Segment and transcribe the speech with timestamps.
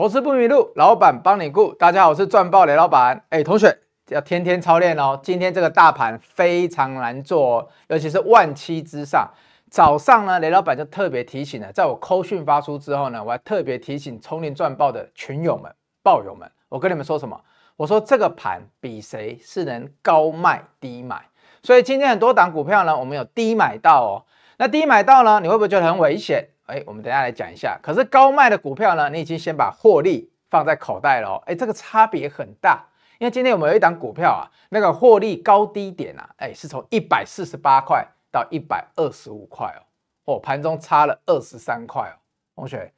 [0.00, 1.74] 投资不迷路，老板帮你顾。
[1.74, 3.22] 大家好，我是赚爆雷老板。
[3.28, 5.20] 哎，同学要天天操练哦。
[5.22, 9.28] 今天这个大盘非常难做哦，尤其是万七之上。
[9.70, 15.70] 早上呢，雷老板就特别提醒了，在我扣讯发出之后呢，我还特别提醒冲进赚爆的群友们、
[16.02, 17.38] 爆友们，我跟你们说什么？
[17.76, 21.26] 我说这个盘比谁是能高卖低买。
[21.62, 24.24] 所以今天很多档股票呢，我们有低买到哦。
[24.56, 26.48] 那低买到呢，你会不会觉得很危险？
[26.70, 27.78] 哎，我们等下来讲一下。
[27.82, 31.42] 可是高卖的股票呢，你已经先把获利放在口袋了哦。
[31.46, 32.84] 哎，这个差别很大。
[33.18, 39.82] 因为今天我们有一档股票啊，那个获利高低点啊，哎，是从一百四十八块到一百二十五块哦。
[40.24, 42.16] 哦，盘中差了二十三块哦，
[42.54, 42.92] 同学，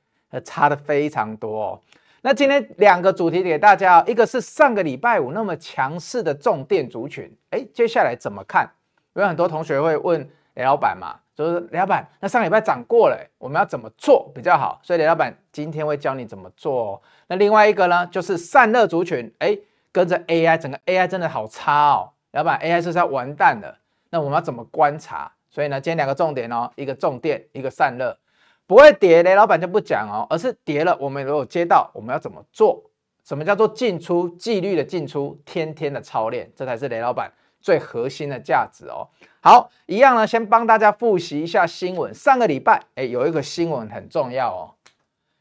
[0.45, 1.81] 差的非常多哦。
[2.21, 8.71] 那今天两个主题给大家，一个是上个礼拜五那么强势的重电族群，哎，接下来怎么看？
[9.15, 10.21] 有很多同学会问
[10.55, 11.19] 雷老板嘛。
[11.35, 14.79] 就是雷老板，那上礼拜涨过了，我们要怎么做比较好？
[14.83, 17.03] 所以雷老板今天会教你怎么做哦。
[17.29, 19.59] 那另外一个呢，就是散热族群，哎，
[19.91, 22.11] 跟着 AI，整个 AI 真的好差哦。
[22.33, 23.79] 雷老板，AI 是不是要完蛋了？
[24.11, 25.33] 那我们要怎么观察？
[25.51, 28.19] 所以呢，今天两个重点哦，一个重电，一个散热，
[28.67, 32.83] 不会跌，雷老板就不讲哦，而是跌了，我们如果接到，我们要怎么做？
[33.25, 37.31] 什么叫做进出纪律的进出，天天的操练，这才是雷老板
[37.63, 39.09] 最核心的价值哦。
[39.41, 42.13] 好，一样呢，先帮大家复习一下新闻。
[42.13, 44.75] 上个礼拜，哎，有一个新闻很重要哦，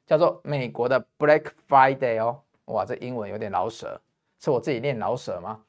[0.05, 2.41] 叫做美国的 Black Friday 哦。
[2.65, 3.99] 哇，这英文有点老舍，
[4.39, 5.61] 是我自己念老舍吗？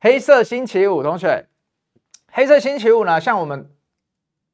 [0.00, 1.46] 黑色星期五，同学，
[2.32, 3.70] 黑色星期五呢，像我们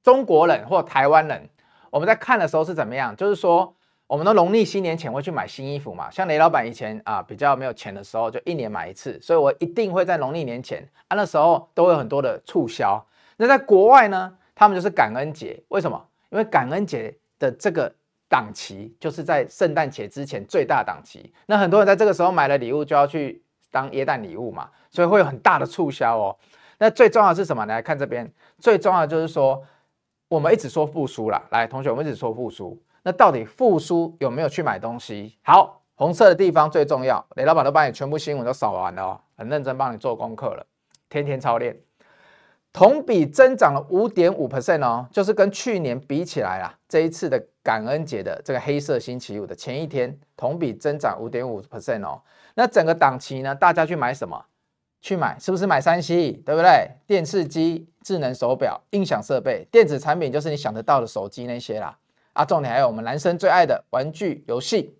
[0.02, 1.48] 中国人或台湾人，
[1.90, 3.16] 我们在看的时候是怎么样？
[3.16, 3.75] 就是说。
[4.08, 6.08] 我们的农历新年前会去买新衣服嘛？
[6.10, 13.04] 像雷老板以前啊，比较没有钱的时候，就一年买一次，所以我一定会在农历年前啊，那时候都会有很多的促销。
[13.36, 16.00] 那在国外呢，他们就是感恩节，为什么？
[16.30, 17.92] 因为感恩节的这个
[18.28, 21.32] 档期就是在圣诞节之前最大档期。
[21.46, 26.36] 那很多人在这个时候买了礼物，就要去当耶诞礼物嘛，所以会有很大的促销哦。
[26.78, 27.66] 那最重要的是什么？
[27.66, 29.62] 来看这边，最重要的就是说，
[30.28, 31.42] 我们一直说复苏啦。
[31.50, 32.80] 来，同学，我们一直说复苏。
[33.06, 35.38] 那到底复苏有没有去买东西？
[35.42, 37.24] 好，红色的地方最重要。
[37.36, 40.66] 雷老板都帮你全部新闻都扫完了哦，很认真帮你做功课了，
[41.08, 41.78] 天天操练。
[42.72, 52.20] 同比增长了五点五 percent 哦，就是跟去年比起来啦，这一次的感恩节的这个黑色星期五的前一天，同比增长五点五 percent 哦。
[52.56, 54.44] 那整个档期呢，大家去买什么？
[55.00, 56.32] 去买是不是买三 C？
[56.44, 56.90] 对不对？
[57.06, 61.96] 电视机、智能手表、音响设备、电子产品，就是你想得到的手机那些啦。
[62.36, 64.96] 啊，重点还有我们男生最爱的玩具游戏。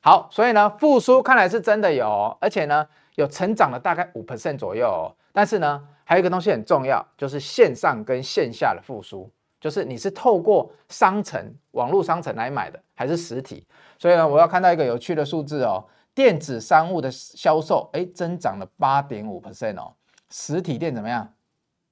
[0.00, 5.16] 好，所以呢，复苏看来是真的有，而且呢，有成长了大概五 percent 左右哦。
[5.32, 13.66] 但是呢，还有一个东西很重要，就是线上跟线下的复苏，就是你是透过商城、网络商城来买的，还是实体？
[13.98, 15.82] 所以呢，我要看到一个有趣的数字哦，
[16.14, 19.94] 电子商务的销售，哎，增长了八点五 percent 哦，
[20.28, 21.32] 实体店怎么样？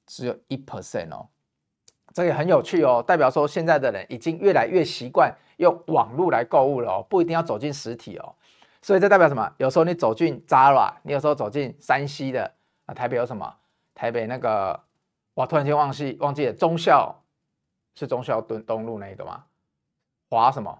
[0.06, 1.28] 只有一 percent 哦。
[2.14, 8.34] 这个很有趣哦，代表说现在的人已经越来越习惯用网络来购物了哦，不一定要走进实体哦。
[8.80, 9.52] 所以这代表什么？
[9.58, 12.52] 有时候你走进 Zara，你有时候走进山西的
[12.86, 13.54] 啊，台北有什么？
[13.94, 14.80] 台北那个，
[15.34, 17.22] 哇，突然间忘记忘记了，忠孝
[17.94, 19.44] 是忠孝东东路那个吗？
[20.28, 20.78] 华什么？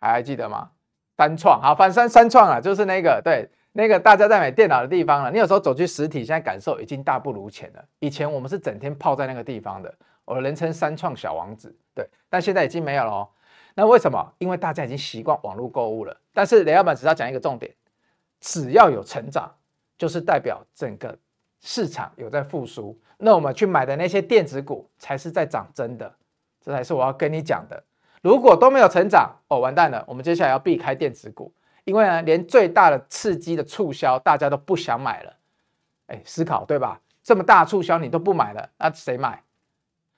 [0.00, 0.70] 还还记得吗？
[1.16, 3.50] 三创，好，反正三创啊，就是那个对。
[3.78, 7.84] 那个大家在买电脑的地方了，你有时候走去实体，现在感受已经大不如前了。
[8.00, 9.94] 以前我们是整天泡在那个地方的，
[10.24, 13.28] 我人称三创小王子，对，但现在已经没有了哦。
[13.76, 14.34] 那为什么？
[14.38, 16.16] 因为大家已经习惯网络购物了。
[16.34, 17.72] 但是雷老板只要讲一个重点，
[18.40, 19.48] 只要有成长，
[19.96, 21.16] 就是代表整个
[21.60, 22.98] 市场有在复苏。
[23.16, 26.12] 那我们去买的那些电子股才是在涨真的，
[26.60, 27.80] 这才是我要跟你讲的。
[28.22, 31.52] 如果都没有成长，哦，完蛋了，我们接下来要避开电子股。
[31.88, 35.34] 因为呢，连最大的刺激的促销，大家都不想买了。
[36.08, 37.00] 哎，思考对吧？
[37.22, 39.42] 这么大促销你都不买了，那谁买？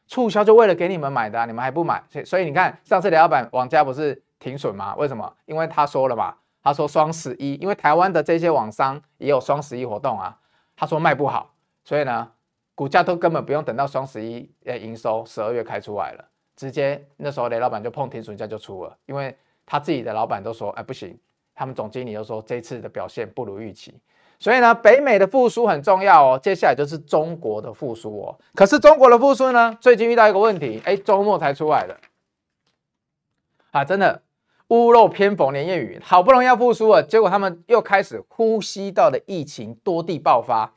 [0.08, 2.02] 促销就为了给你们买的啊，你们还不买？
[2.08, 4.96] 所以，所以你看，上次雷老板网家不是停损吗？
[4.96, 5.32] 为什么？
[5.46, 10.36] 因为他说了嘛，他说双十一，因为台湾的这些网商也有双十一活动啊，
[10.74, 11.54] 他说卖不好，
[11.84, 12.32] 所以呢，
[12.74, 16.24] 股价都根本不用等到双十一呃营收十二月开出来了，
[16.56, 21.16] 直接那时候雷老板就碰停损价就出了，因为他自己的老板都说，哎，不行。
[21.60, 23.92] 他们总经理又说这次的表现不如预期，
[24.38, 26.40] 所以呢，北美的复苏很重要哦。
[26.42, 28.34] 接下来就是中国的复苏哦。
[28.54, 31.94] 可是中国的复苏呢，最近遇到一个问题，哎，周末才出来的
[33.72, 34.22] 啊，真的
[34.68, 40.72] 屋漏偏逢连夜雨，好不容易要复苏了，结果他们又开始呼吸道的疫情多地爆发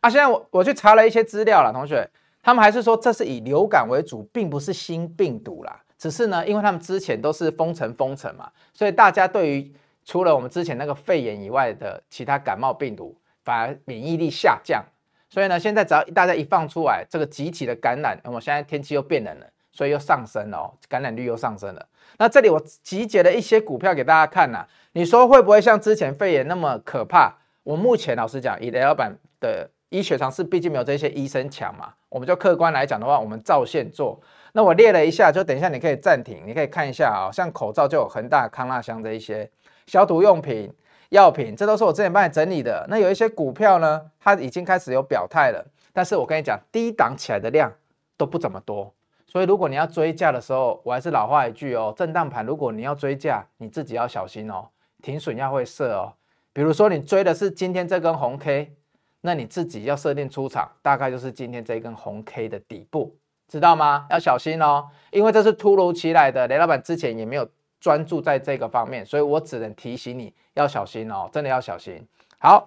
[0.00, 0.10] 啊。
[0.10, 2.10] 现在我我去查了一些资料了，同学，
[2.42, 5.80] 他们还是说这是以流感为主，并不是新病毒啦。
[5.96, 9.72] 只是呢，因为他们之前都是封城封城嘛，所以大家对于
[10.04, 14.84] 除了我们之前那个肺炎以外的其他感冒病毒，反而免疫力下降。
[15.30, 21.86] 所以呢，现在只要大家一放出来，这个集体的感染，我们现在天气又变冷了，所以又上升了，哦感染率又上升了。
[22.18, 27.34] 那这里我集结了一些股票给大家看呐、你说会不会像之前肺炎那么可怕？
[27.64, 34.20] 我目前老实讲，以雷老板的医学常识，毕竟没有这些医生强嘛，我们就客观来讲的话，我们照线做。
[34.52, 39.50] 那我列了一下，就等一下你可以暂停，你可以看一下啊、像口罩就有恒大、康那香的一些
[39.86, 40.72] 消毒用品、
[41.10, 42.86] 药品，这都是我之前帮你整理的。
[42.88, 47.72] 那有一些股票呢，它已经开始有表态了，但是我跟你讲，低档起来的量
[48.16, 48.92] 都不怎么多，
[49.26, 54.68] 所以如果你要追价的时候，我还是老话一句哦，震荡盘如果你要追价，你自己要小心哦，
[55.02, 56.14] 停损要会设哦。
[56.52, 58.74] 比如说你追的是今天这根红 K，
[59.20, 63.16] 那你自己要设定出场，大概就是今天这根红 K 的底部。
[63.46, 64.06] 知道吗？
[64.08, 66.48] 要小心哦，因为这是突如其来的。
[66.48, 67.46] 雷老板之前也没有
[67.84, 72.02] 专注在这个方面，所以我只能提醒你要小心哦，真的要小心。
[72.38, 72.66] 好，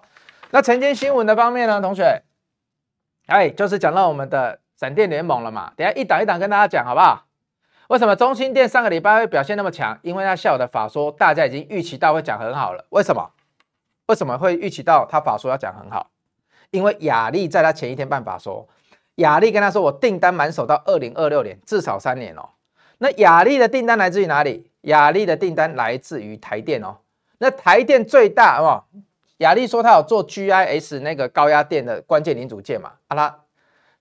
[0.52, 2.22] 那晨间新闻的方面呢，同学，
[3.26, 5.72] 哎，就是讲到我们的闪电联盟了嘛。
[5.76, 7.24] 等下一档一档跟大家讲好不好？
[7.88, 9.98] 为什么中兴电上个礼拜会表现那么强？
[10.02, 12.84] 因为他下午的法说，大家已经预期到会讲很好了。
[12.90, 13.32] 为什么？
[14.06, 16.12] 为什么会预期到他法说要讲很好？
[16.70, 18.68] 因为亚力在他前一天办法说。
[19.16, 22.50] 亚力跟他说：“我订单满手到二零二六年，至少三年哦。”
[22.98, 24.67] 那亚力的订单来自于哪里？
[24.82, 26.98] 雅力的订单来自于台电哦。
[27.38, 28.84] 那台电最大哦。
[29.38, 32.94] 雅力说他有做 GIS 那个高压电的关键零组件嘛？
[33.06, 33.44] 啊，他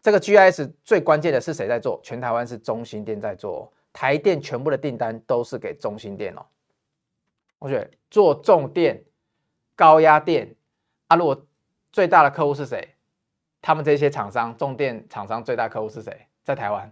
[0.01, 1.99] 这个 GIS 最关键的是谁在做？
[2.03, 6.45] 全台湾是中兴电在做，台电全部的订单都是给中兴电哦。
[7.59, 9.03] 同学做重电
[9.75, 10.55] 高压电
[11.07, 11.45] 啊，如果
[11.91, 12.95] 最大的客户是谁？
[13.61, 16.27] 他们这些厂商，重电厂商最大客户是谁？
[16.43, 16.91] 在台湾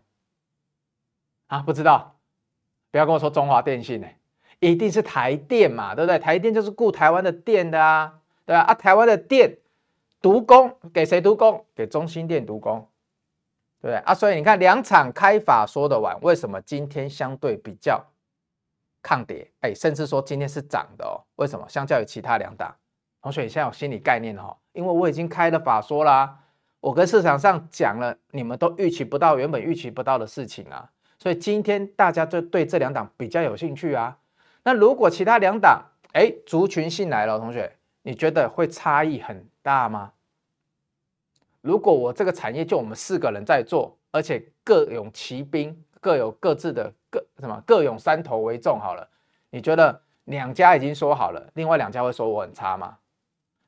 [1.47, 1.59] 啊？
[1.61, 2.14] 不知道，
[2.95, 4.07] 不要跟我说中华电信呢、
[4.61, 6.17] 一定是台电嘛，对不对？
[6.17, 8.61] 台电就是顾台湾的电的啊，对吧？
[8.61, 9.57] 啊，台湾的电
[10.21, 11.65] 独供给谁独供？
[11.75, 12.87] 给中兴电独供，
[13.81, 13.97] 对不对？
[14.05, 18.01] 啊，所以你看两场开法说的晚，为什么今天相对比较
[19.03, 19.51] 抗跌？
[19.59, 21.19] 哎，甚至说今天是涨的哦？
[21.35, 21.67] 为什么？
[21.67, 22.73] 相较于其他两档，
[23.21, 26.39] 同学你现在有心理概念哦，因为我已经开了法说啦。
[26.79, 30.89] 我跟市场上讲了，你们都预期不到，原本预期不到的事情啊，
[31.25, 34.15] 所以今天大家就对这两档比较有兴趣啊。
[34.63, 35.83] 那如果其他两档，
[36.13, 40.11] 哎，族群性来了，同学，你觉得会差异很大吗？
[41.61, 49.09] 如果我这个产业就我们四个人在做，而且各有奇兵，各有各自的各什么各有山头为重好了，
[49.49, 52.97] 你觉得两家已经说好了，另外两家会说我很差吗？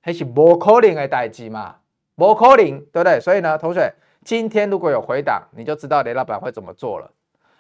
[0.02, 1.78] 还是不可能的代志嘛？
[2.14, 3.20] 不可能，对不对？
[3.20, 3.92] 所以呢，同学，
[4.24, 7.12] 今天如果有回档，你就知道雷老板会怎么做了。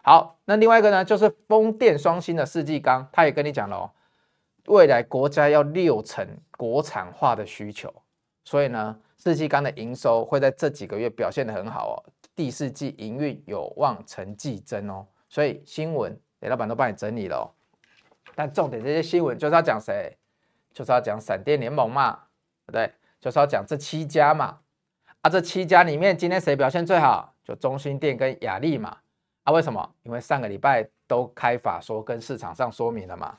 [0.07, 3.91] 好，那另外一个呢，就是风电双星的世纪钢，他也跟你讲了哦，
[4.67, 7.93] 未来国家要六成国产化的需求，
[8.45, 11.99] 所以呢，世纪钢的营收会在这几个月表现得很好哦，
[12.33, 15.05] 第四季营运有望成季增哦。
[15.27, 17.53] 所以新闻雷老板都帮你整理了，
[18.33, 20.15] 但重点这些新闻就是要讲谁？
[20.71, 22.17] 就是要讲闪电联盟嘛，
[22.65, 22.89] 对不对？
[23.19, 24.59] 就是要讲这七家嘛，
[25.19, 27.33] 啊，这七家里面今天谁表现最好？
[27.43, 28.99] 就中兴电跟亚力嘛，
[29.47, 29.89] 啊，为什么？
[30.03, 33.37] 因为上个礼拜都开法说跟市场上说明了嘛，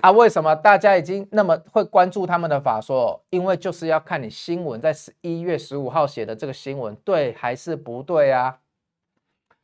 [0.00, 3.22] 啊，为什么大家已经那么会关注他们的法说？
[3.30, 8.58] 因为就是要看你新闻在十一月十五号写的这个新闻对还是不对啊？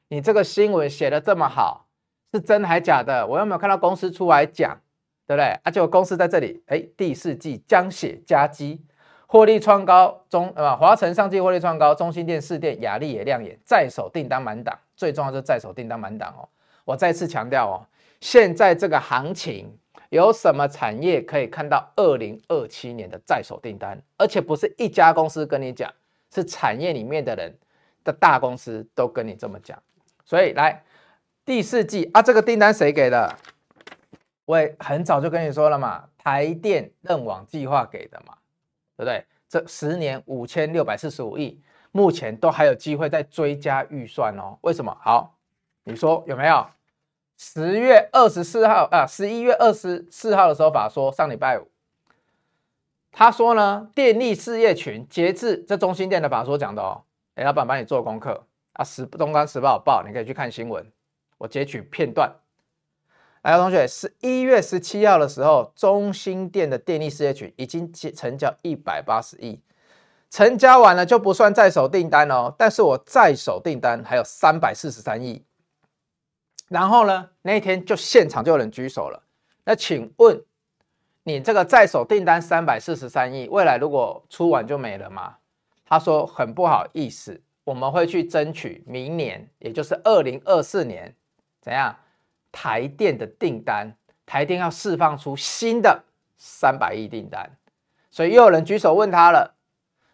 [0.07, 1.87] 你这个新闻写的这么好，
[2.33, 3.27] 是真还假的？
[3.27, 4.81] 我有没有看到公司出来讲，
[5.27, 5.59] 对不对？
[5.65, 8.81] 啊，结果公司在这里，哎，第四季将写佳绩。
[9.35, 16.49] 获利创高，中啊，华晨上季获利创高，中兴电、四电、亚力也亮眼，在手订单满档，最重要就是在手订单满档哦。
[16.85, 17.83] 我再次强调哦，
[18.21, 19.77] 现在这个行情
[20.11, 24.01] 有什么产业可以看到二零二七年的在手订单？
[24.19, 25.93] 而且不是一家公司跟你讲，
[26.33, 27.53] 是产业里面的人
[28.05, 29.77] 的大公司都跟你这么讲。
[30.25, 30.81] 所以来
[31.45, 33.35] 第四季啊，这个订单谁给的？
[34.45, 38.35] 我也很早就跟你说了嘛，台电认网计划给的嘛。
[38.97, 39.25] 对不对？
[39.49, 41.61] 这十年五千六百四十五亿，
[41.93, 44.59] 目前都还有机会再追加预算哦。
[44.63, 44.97] 为什么？
[45.01, 45.37] 好，
[45.85, 46.67] 你说有没有？
[47.37, 51.69] 十月二十四号啊，十一月二十四号的时候法说，上礼拜五，
[53.11, 57.03] 他说呢，电力事业群截至这中心店的法说讲的哦。
[57.35, 60.85] 哎，老板帮你做功课啊，时东方时报报，你可以去看新闻，
[61.39, 62.33] 我截取片段。
[63.45, 69.61] 来，同学，十一月十七号的时候，中兴电的电力事业群已经成交一百八十亿，
[70.31, 72.55] 成交完了就不算在手订单哦。
[72.57, 75.45] 但是我在手订单还有三百四十三亿，
[76.69, 79.23] 然后呢，那一天就现场就有人举手了。
[79.65, 80.43] 那请问
[81.25, 85.37] 你这个在手订单三百四十三亿，未来如果出完就没了吗？
[85.85, 91.15] 他说很不好意思，我们会去争取明年，也就是二零二四年，
[91.61, 91.95] 怎样？
[92.55, 96.05] 台电的订单，台电要释放出新的
[96.39, 97.51] 三百亿订单，
[98.13, 99.57] 所以又有人举手问他了。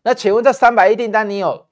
[0.02, 1.66] 那请问这三百亿订单你有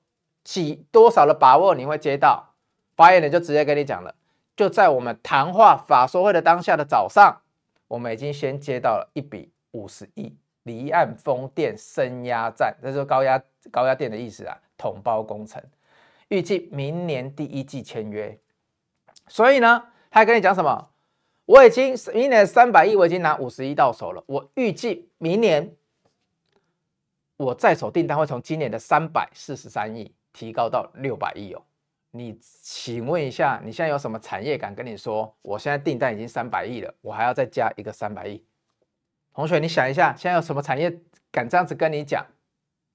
[0.44, 2.54] 几多少的把握你会接到？
[2.94, 4.14] 发言人就直接跟你讲了，
[4.54, 7.40] 就在我们谈话法说会的当下的早上，
[7.86, 10.36] 我们已经先接到了一笔五十亿。
[10.64, 15.62] 离岸风电升压站，这是高压高压电的意思啊，统包工程，
[16.28, 18.38] 预计明年第一季签约。
[19.28, 20.90] 所以呢，他还跟你讲什么？
[21.44, 24.22] 我已经明年三百亿，我已经拿五十亿到手了。
[24.26, 25.74] 我预计明年
[27.36, 31.62] 我在手订单会从今年的三百四十三亿提高到六百亿哦。
[32.10, 38.42] 你请问一下，你现在有什么产业敢跟你说，我现在订单已经三百亿了，我还要再加一个三百亿？
[39.34, 40.98] 同学，你想一下，现在有什么产业
[41.30, 42.26] 敢这样子跟你讲？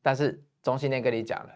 [0.02, 1.50] 但是中兴电跟你讲了，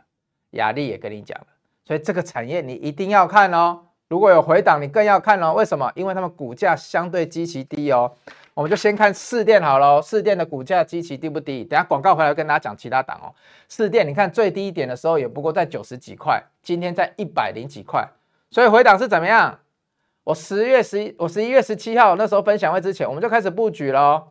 [0.51, 1.47] 亚力也跟你讲了，
[1.83, 3.86] 所以这个产业你一定要看哦。
[4.09, 5.53] 如果有回档，你更要看哦。
[5.53, 5.91] 为什么？
[5.95, 8.11] 因为他们股价相对极其低哦。
[8.53, 11.63] 我们就先看四电好了，四电的股价极其低不低？
[11.63, 13.33] 等下广告回来跟大家讲其他档哦。
[13.67, 18.07] 四电，你看最低一点的时候也不过在九十几块，今天在一百零几块，
[18.49, 19.59] 所以回档是怎么样？
[20.23, 24.27] 我十月十一，我十一月十七号那时候分享会之前，我们就开始布局了。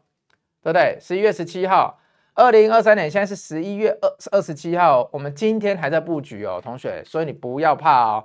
[0.62, 0.99] 对不对？
[1.00, 1.97] 十一月十七号，
[2.35, 8.25] 二零二三年现在是十一月二二十七号，我们今天还在布局哦，同学，所以你不要怕哦，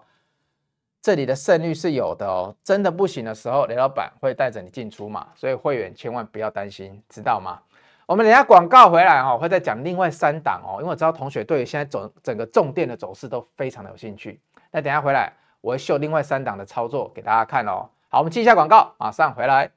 [1.02, 7.60] 这里的胜率是有的哦，真的不行的时候，雷老板会带着你进出嘛，所以会员千万不要担心，知道吗？
[8.06, 14.40] 我们等下广告回来哦，会再讲另外三档哦，因为我知道同学对于现在整整个重电的走势都非常的有兴趣，
[14.70, 17.90] 那等下回来我会秀另外三档的操作给大家看哦。
[18.10, 19.72] 好，我们记一下广告，马上回来。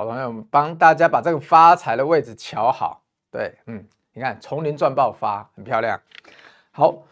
[0.00, 3.02] 好朋友，我们帮大家把这个发财的位置瞧好。
[3.30, 6.00] 对，嗯，你看从零赚爆发，很漂亮。
[6.70, 7.02] 好，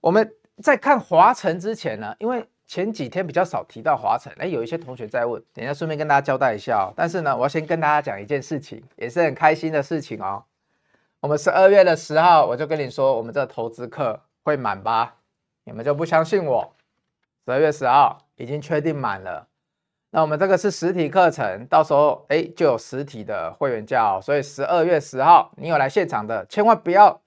[0.00, 6.94] 我们在看华晨之前呢，因为前几天比较少提到华晨，哎，有一些同学在问，等下顺便跟大家交代一下哦。
[6.94, 10.44] 但是呢，我要先跟大家讲一件事情，也是很开心的事情哦。
[11.18, 15.16] 我们十二月的十号，我就跟你说，我们这投资课会满吧？
[15.64, 16.72] 你们就不相信我？
[17.44, 19.48] 十二月十号已经确定满了。
[20.16, 27.20] 那我们这个是实体课程，到时候哎就有实体的会员价哦，所以十二月十号你有来现场的，千万不要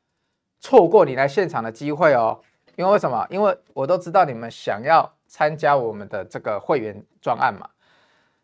[0.60, 2.40] 错过你来现场的机会哦。
[2.78, 3.24] 因为为什么？
[3.30, 7.70] 因为我都知道你们想要参加我们的这个会员专案嘛。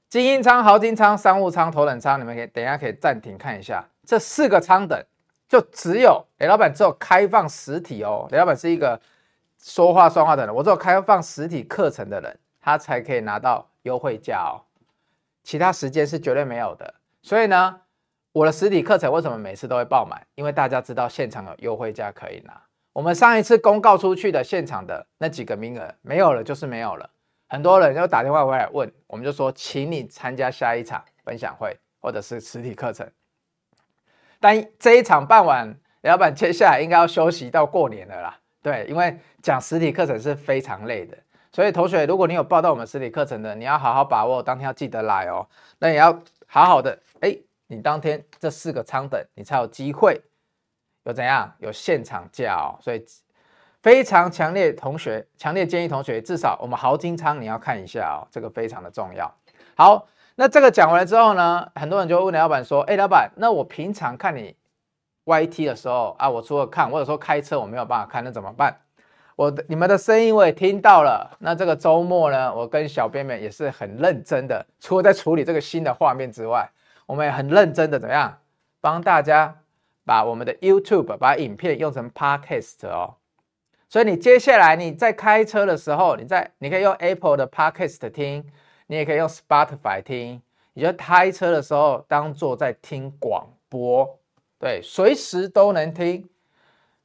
[0.10, 5.04] 精英舱、豪金舱、商务舱、头等舱，你们可以等一下可以暂停看一下，这四个舱等
[5.50, 8.28] 就只有雷老板只有开放实体哦。
[8.30, 9.02] 雷老板是一个
[9.58, 13.70] 说话算话的人，我只有开放实体课程的人，他才可以拿到。
[13.86, 14.66] 优惠价哦，
[15.44, 16.96] 其他时间是绝对没有的。
[17.22, 17.82] 所以呢，
[18.32, 20.26] 我的实体课程为什么每次都会爆满？
[20.34, 22.60] 因为大家知道现场有优惠价可以拿。
[22.94, 27.08] 我们上一次公告出去的现场的那几个名额没有了，就是没有了。
[27.48, 33.08] 很多人就打电话回来问，我们就说，请你参加下一场分享会或者是实体课程。
[34.40, 38.40] 但这一场办完，老板接下来应该要休息到过年了啦。
[38.64, 41.16] 对，因为讲实体课程是非常累的。
[41.56, 45.48] 所以同学，如果你有报到我们实体课程的，你要好好把握，当天要记得来哦。
[45.80, 46.12] 那也要
[46.48, 47.34] 好好的，哎，
[47.68, 50.22] 你当天这四个舱等，你才有机会
[51.06, 52.76] 有怎样有现场价哦。
[52.82, 53.06] 所以
[53.82, 59.34] 非常强烈，同学强烈建议同学，至少我们豪金舱你要看一下哦，这个非常的重要。
[59.78, 64.58] 好，那这个讲完了之后呢，很多人就问老板说，哎，老板，那我平常看你
[65.24, 68.82] YT 的时候啊，我除了看，或者说开车我没有办法看，那怎么办？
[69.36, 71.36] 我的你们的声音我也听到了。
[71.40, 76.70] 那这个周末呢，我跟小编们也是很认真的，除了在处理这个新的画面之外，
[77.06, 78.40] 我们也很认真的怎么样
[78.80, 79.54] 帮大家
[80.06, 83.16] 把我们的 YouTube 把影片用成 Podcast 哦。
[83.90, 88.44] 所以你接下来你在开车的时候，你在你可以用 Apple 的 Podcast 听，
[88.88, 90.42] 你也可以用 Spotify 听，
[90.74, 94.18] 你就开车的时候当做在听广播，
[94.60, 96.28] 对，随时都能听。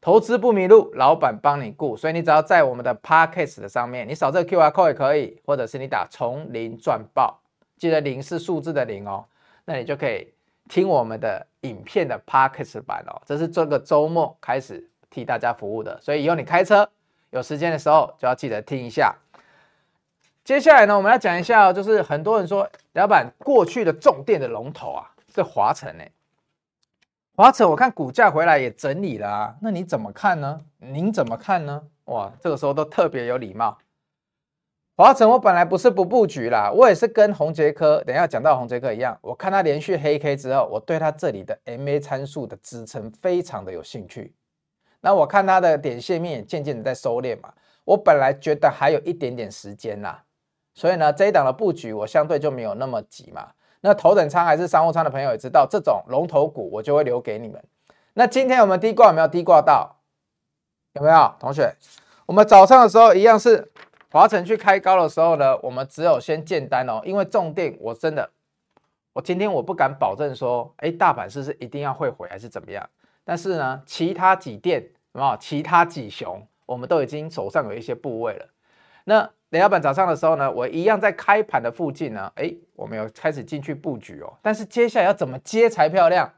[0.01, 7.39] 投资不迷路，老板帮你顾，所以你只要在我们的 Podcast 的上面，你扫这个 QR code 也可以，或者是你打从零赚爆，
[7.77, 9.25] 记得零是数字的零哦，
[9.67, 10.33] 那你就可以
[10.69, 13.21] 听我们的影片的 Podcast 版哦。
[13.27, 16.89] 这是这个周末开始替大家服务的，所以以后你开车
[17.29, 19.15] 有时间的时候就要记得听一下。
[20.43, 26.05] 接下来呢，我们要讲一下，就是很多人说，老板过去的重电的龙头啊，是华城呢？
[27.41, 30.61] 华城我看股价回来也整理了啊，那你怎么看呢？
[30.77, 31.83] 您怎么看呢？
[32.05, 33.79] 哇，这个时候都特别有礼貌。
[34.95, 44.35] 华城我本来不是不布局啦，我也是跟洪杰科，等一下讲到洪杰科一样，我看它连续黑 K 之后，我对它这里的 MA 参数的支撑非常的有兴趣。
[45.01, 47.51] 那我看它的点线面也渐渐的在收敛嘛，
[47.87, 50.23] 我本来觉得还有一点点时间啦，
[50.75, 53.49] 所以呢，这一档的布局我相对就没有那么急嘛。
[53.81, 57.63] 那头等舱还是商务舱的朋友也知道，这种龙头股我就会留给你们。
[58.15, 59.97] 那今天我们低挂有没有低挂到？
[60.95, 61.75] 有没有同学？
[62.27, 63.71] 我们早上的时候一样是
[64.11, 68.29] 华城去开高的时候呢，我们只有先建单哦，因为重电我真的，
[69.13, 72.89] 我今天我不敢保证说，哎，大盘是是一定要会回还是怎么样？
[73.25, 74.83] 但是呢，其他几电
[75.13, 75.37] 有没有？
[75.39, 78.47] 其他几熊，我们都已经手上有一些部位了。
[79.05, 84.33] 那雷老板早上的时候呢，我一样在开盘的附近呢，哎，我们有开始进去布局哦。
[84.43, 86.33] 但是接下来要怎么接才漂亮？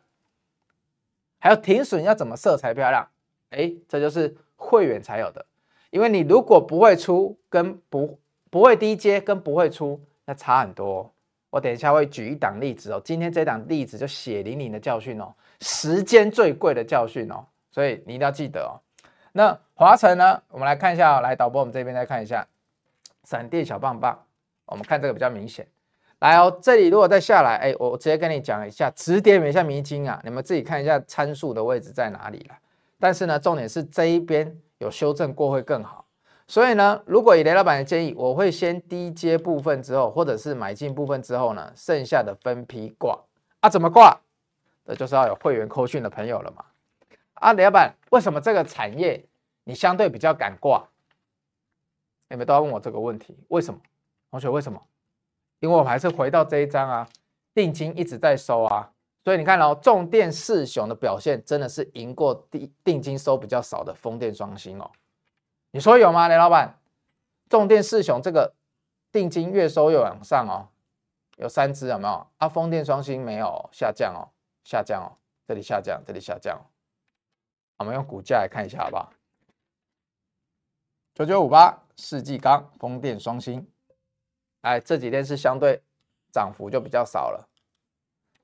[1.38, 3.06] 还有停损要怎么设才漂亮？
[3.50, 5.44] 哎，这就是会员才有的。
[5.90, 11.12] 因为你如果不会出，跟不不会低接，跟不会出，那差很多。
[11.50, 13.02] 我等一下会举一档例子哦。
[13.04, 17.44] 今天这档例子就血淋淋的教训哦，时间最贵的教训哦。
[17.70, 18.80] 所以你一定要记得哦。
[19.32, 20.42] 那华晨呢？
[20.48, 22.46] 我们来看一下哦，来导播，我们这边再看一下。
[23.24, 24.18] 闪电小棒棒，
[24.66, 25.66] 我们看这个比较明显。
[26.20, 32.54] 来哦，这里如果再下来，哎，我直接跟你讲一下，指点一下迷津啊，你们自己看一下参数的位置在哪里了。
[33.00, 36.06] 但是呢，重点是这一边有修正过会更好。
[36.46, 43.18] 所以呢，如果以雷老板的建议，我会先低接部分之后，或者是买进部分之后呢，剩下的分批挂
[43.60, 44.16] 啊，怎么挂？
[44.86, 46.64] 这就是要有会员扣讯的朋友了嘛。
[47.34, 49.24] 啊，雷老板，为什么这个产业
[49.64, 50.84] 你相对比较敢挂？
[52.32, 53.78] 你们都要问我这个问题，为什么？
[54.30, 54.82] 同学，为什么？
[55.60, 57.06] 因为我们还是回到这一张啊，
[57.52, 58.90] 定金一直在收啊，
[59.22, 64.90] 所以你看哦，重电四雄的表现真的是赢过定定金收比较少的风电双星哦。
[65.72, 66.78] 你说有吗，雷老板？
[67.50, 68.54] 重电四雄这个
[69.12, 70.68] 定金越收越往上哦，
[71.36, 72.26] 有三只有没有？
[72.38, 74.32] 啊，风电双星没有下降哦，
[74.64, 75.12] 下降哦，
[75.46, 76.58] 这里下降，这里下降。
[77.76, 79.12] 我们用股价来看一下好不好？
[81.14, 81.78] 九九五八。
[82.02, 83.64] 世纪钢、风电双星，
[84.62, 85.80] 哎，这几天是相对
[86.32, 87.48] 涨幅就比较少了。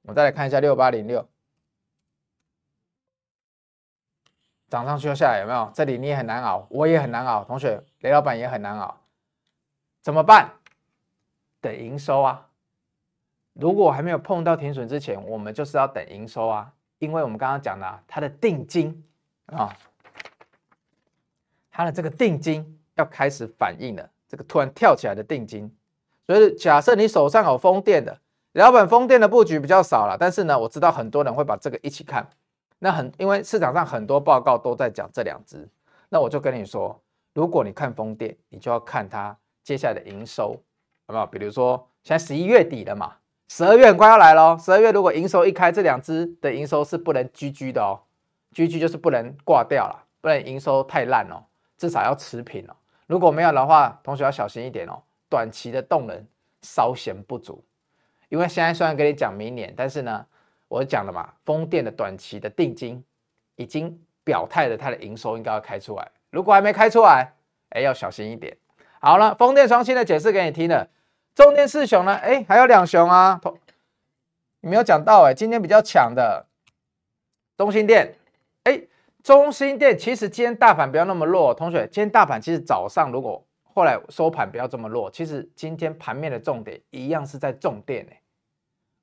[0.03, 1.29] 我们再来看一下六八零六，
[4.69, 5.69] 涨上去又下来，有没有？
[5.75, 9.01] 这里你也很难熬，我也很难熬，同学雷老板也很难熬，
[10.03, 10.53] 怎么办？
[11.61, 12.49] 等营收啊！
[13.55, 19.05] 如果还没有碰到停损之前，我们就是要等营收啊，因为我们刚刚讲的、它的定金
[19.47, 19.77] 啊，
[21.73, 22.78] 它的这个定金。
[22.99, 25.73] 要开始反应了，这个突然跳起来的定金，
[26.27, 28.19] 所以假设你手上有风电的，
[28.53, 32.29] 老板风电的布局比较少了，但是呢，我知道很多人会把这个一起看，
[32.81, 35.67] 那很因为市场上很多报告都在讲这两只，
[36.09, 37.01] 那我就跟你说，
[37.35, 40.61] 如果你看风电，你就要看它接下来的营收，
[41.07, 41.25] 好不好？
[41.25, 43.15] 比如说现在十一月底了嘛，
[43.49, 48.01] 十二月很快要来喽，十二月如果营收一开，这两只的营收是不能居居的哦
[48.53, 51.45] 居居就是不能挂掉了，不然营收太烂哦，
[51.77, 52.75] 至少要持平哦。
[53.09, 55.03] 如果没有的话，同学要小心一点哦。
[55.31, 56.25] 短期的动能
[56.63, 57.63] 稍显不足，
[58.29, 60.25] 因为现在虽然跟你讲明年，但是呢，
[60.69, 63.05] 我讲了嘛，风电的短期的定金
[63.57, 66.11] 已经表态了，它的营收应该要开出来。
[66.31, 67.33] 如果还没开出来，
[67.71, 68.57] 哎，要小心一点。
[69.01, 70.89] 好了，风电双星的解释给你听了。
[71.35, 72.15] 重电四雄呢？
[72.15, 73.41] 哎，还有两雄啊，
[74.61, 76.47] 你没有讲到哎，今天比较强的
[77.57, 78.17] 中兴电，
[79.29, 88.23] 中心电其实今天大盘不要那么弱，同学，今天大盘其实早上如果后来收盘不要这么弱，其实今天盘面的重点一样是在重电哎，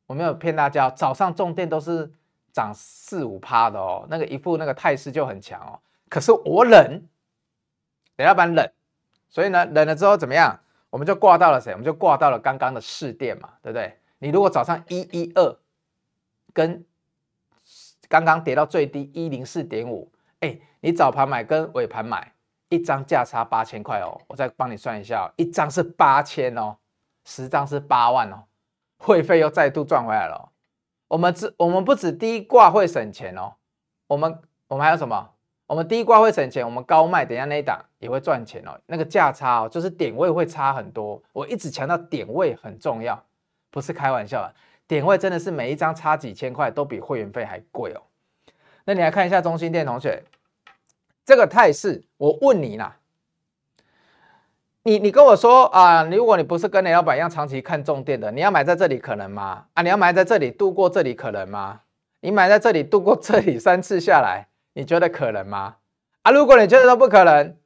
[0.08, 2.12] 我没有骗大家，早上重电都是
[2.52, 5.78] 涨四五趴的哦，那个一副那个态势就很强哦。
[6.10, 7.04] 可是我冷，
[8.18, 8.68] 雷老板冷，
[9.30, 10.60] 所以呢冷了之后怎么样？
[10.90, 11.72] 我们就挂到了谁？
[11.72, 13.96] 我们就挂到了刚刚的市电嘛，对不对？
[14.18, 15.56] 你如果早上一一二
[16.52, 16.84] 跟。
[18.08, 20.12] 刚刚跌到最低一零四点五，
[20.82, 22.34] 你早盘买跟尾盘买
[22.70, 26.78] 一张价差八千块哦，我再帮你算一下，一张是八千哦，
[27.26, 28.44] 十张是八万哦，
[28.98, 30.52] 会费又再度赚回来了。
[31.08, 33.54] 我们只我们不止低挂会省钱哦，
[34.08, 35.30] 我们我们还有什么？
[35.68, 38.80] 我们低挂会省钱，我们高卖等下那一档也会赚钱哦。
[38.86, 41.20] 那个价差哦，就是点位会差很多。
[41.34, 43.20] 我一直强调点位很重要，
[43.72, 44.54] 不是开玩笑的。
[44.88, 48.02] 点位真的是每一张差几千块，都比会员费还贵哦。
[48.84, 50.24] 那你来看一下中心店同学，
[51.26, 52.98] 这个态势，我问你啦，
[54.84, 59.66] 你你跟我说啊，如果你不是跟雷老板一样长期看重电的，你要买在这里可能吗？
[59.74, 61.82] 啊，你要买在这里度过这里可能吗？
[62.22, 65.78] 你买在这里度过这里三次下来，你觉得可能吗？
[66.22, 67.58] 啊，如果你觉得都不可能，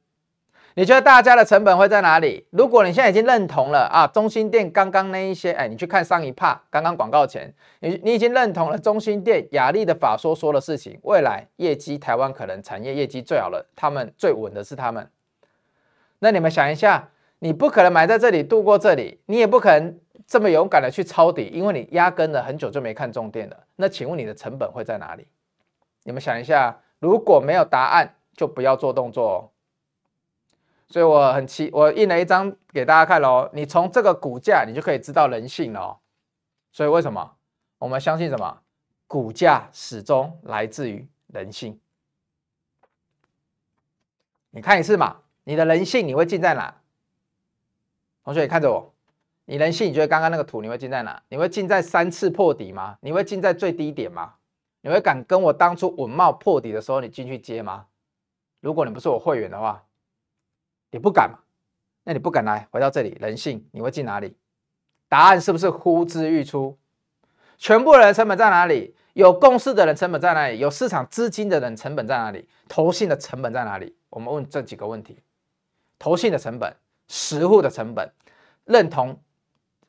[0.80, 2.46] 你觉得大家的成本会在哪里？
[2.48, 15.06] 如果你现在已经认同了啊，中心店刚刚那一些，哎，你去看上一趴，刚刚广告前，你你已经认同了中心店、亚力的法说说的事情，未来业绩台湾可能产业业绩最好了，他们最稳的是他们。
[16.20, 23.56] 那你们想一下，你不可能买在这里度过这里，你也不可能这么勇敢的去抄底，因为你压根的很久就没看重电了。
[23.76, 25.26] 那请问你的成本会在哪里？
[26.04, 29.50] 你们想一下，如果没有答案，就不要做动作哦。
[30.90, 33.48] 所以我很奇，我印了一张给大家看喽。
[33.52, 35.98] 你从这个股价，你就可以知道人性了。
[36.72, 37.36] 所以为什么
[37.78, 38.60] 我们相信什么？
[39.06, 41.80] 股价始终来自于人性。
[44.50, 45.18] 你看一次嘛。
[45.44, 46.76] 你的人性你会进在哪？
[48.22, 48.92] 同学，你看着我，
[49.46, 51.20] 你人性你觉得刚刚那个图你会进在哪？
[51.28, 52.98] 你会进在三次破底吗？
[53.00, 54.34] 你会进在最低点吗？
[54.82, 57.86] 你会敢跟我当初稳懋破底的时候你进去接吗？
[58.60, 59.82] 如果你不是我会员的话，
[60.90, 61.38] 你不敢嘛？
[62.04, 64.36] 那你不敢来，回到这里，人性你会进哪里？
[65.08, 66.78] 答案是不是呼之欲出？
[67.58, 68.94] 全部人成本在哪里？
[69.12, 70.58] 有共识的人成本在哪里？
[70.58, 72.48] 有市场资金的人成本在哪里？
[72.68, 73.94] 投信的成本在哪里？
[74.08, 75.18] 我们问这几个问题。
[75.98, 76.74] 投信的成本、
[77.08, 78.10] 实户的成本，
[78.64, 79.20] 认同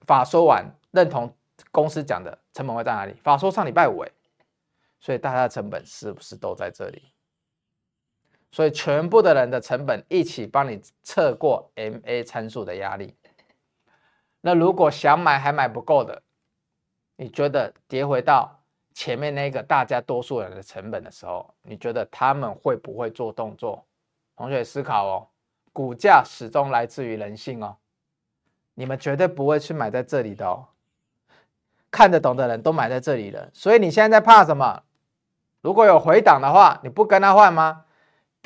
[0.06, 1.34] 法说完，认同
[1.72, 3.14] 公司讲的成本会在哪里？
[3.24, 4.04] 法说上礼拜五，
[5.00, 7.04] 所以大家的成本是不是都在这里？
[8.52, 13.16] 所以全部的人的成本一起帮你测过 MA 参数的压力。
[14.42, 16.22] 那如果想买还买不够的，
[17.16, 18.60] 你觉得跌回到
[18.94, 23.86] 前面那个大家多数人的成本的时候，你觉得他们会不会做动作？
[24.36, 25.28] 同学思考哦。
[25.74, 27.78] 股价始终来自于人性哦，
[28.74, 30.68] 你们绝对不会去买在这里的哦。
[31.90, 34.84] 看得懂的人都买在这里了，所以你现在在怕什么？
[35.62, 37.86] 如果有回档的话，你不跟他换吗？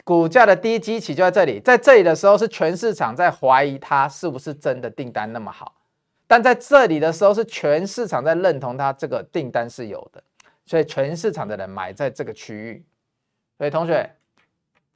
[0.06, 5.74] 股价的低基期就在这里，在这里的时候是全市场在怀疑它是不是真的订单那么好，
[6.28, 10.24] 但在这里的时候是全市场在认同它这个订单是有的，
[10.68, 12.86] 所以全市场的人买在这个区域。
[13.58, 14.15] 所以同学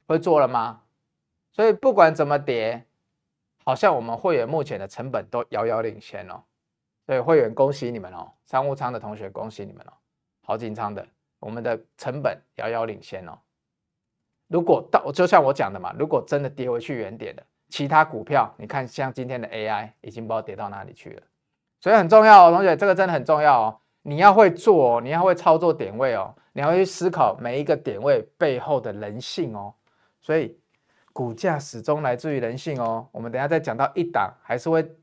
[0.06, 0.80] 会做了吗？
[1.52, 2.84] 所以不管怎么跌，
[3.64, 6.40] 好像我们会员目前的成本都遥遥领先哦。
[7.04, 9.92] 所以会员恭喜你们哦，商务舱的同学恭喜你们哦，
[10.42, 11.04] 好紧张的
[11.40, 13.36] 我们的成本遥遥领先哦。
[14.50, 21.22] 如果到就像我讲的嘛，如果真的跌回去原点了其他股票，你看像今天的 AI 已经不知道跌到哪里去了。
[21.80, 23.80] 所以很重要哦，同学，这个真的很重要哦。
[24.02, 29.72] 你要会做哦，你要会操作点位哦，你要去思考每一个点位背后的人性哦。
[30.20, 30.58] 所以。
[31.12, 33.04] 股价始终来自于人性哦。
[33.10, 34.94] 我们等下再讲到一档，还是会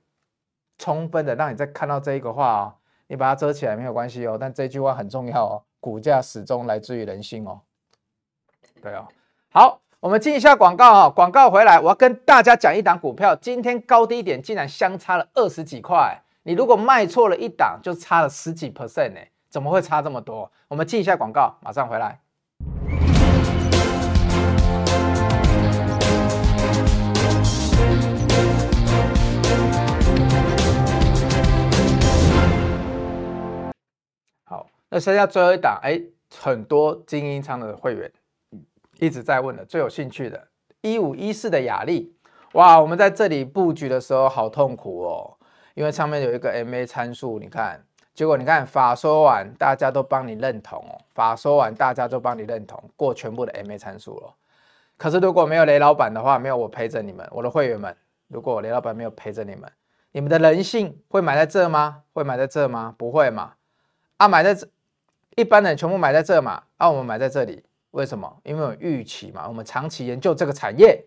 [0.77, 2.73] 充分的让你再看到这一个话哦。
[3.07, 5.61] 你把它遮起来没有关系哦，但这句话很重要哦。
[5.81, 7.59] 股价始终来自于人性哦。
[8.81, 9.05] 对哦。
[9.49, 11.09] 好，我们进一下广告啊。
[11.09, 16.21] 广告回来，我要跟大家讲一档股票，今天高低点竟然相差了二十几块。
[16.43, 19.19] 你如果卖错了一档，就差了十几 percent 呢？
[19.49, 20.51] 怎么会差这么多？
[20.67, 22.19] 我们进一下广告，马上回来。
[34.89, 36.01] 那剩下最后一档，哎，
[36.39, 38.09] 很多精英仓的会员
[38.99, 40.47] 一直在问的，最有兴趣的，
[40.81, 42.15] 一五一四的雅力，
[42.53, 45.37] 哇，我们在这里布局的时候好痛苦哦，
[45.73, 47.83] 因为上面有一个 MA 参数，你看，
[48.13, 54.33] 结果你看法说完，大家都帮你认同哦，法说完，大家都帮你认同过全部的 MA 参数了。
[54.97, 57.95] 可是如果没有雷老板的话，没有我陪着你们，我的会员们，
[58.27, 59.71] 如果雷老板没有陪着你们，
[60.11, 62.01] 你们的人性会买在这吗？
[62.13, 62.95] 会买在这吗？
[62.97, 63.53] 不会嘛？
[64.17, 64.67] 啊，买在这。
[65.35, 68.39] 一般人全部买在这嘛，啊，我们买在这里，为什么？
[68.43, 71.05] 因为有预期嘛，我们长期研究这个产业，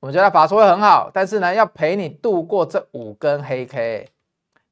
[0.00, 4.08] 我们觉得法说会很好，但是呢，要陪你度过这五根黑 K，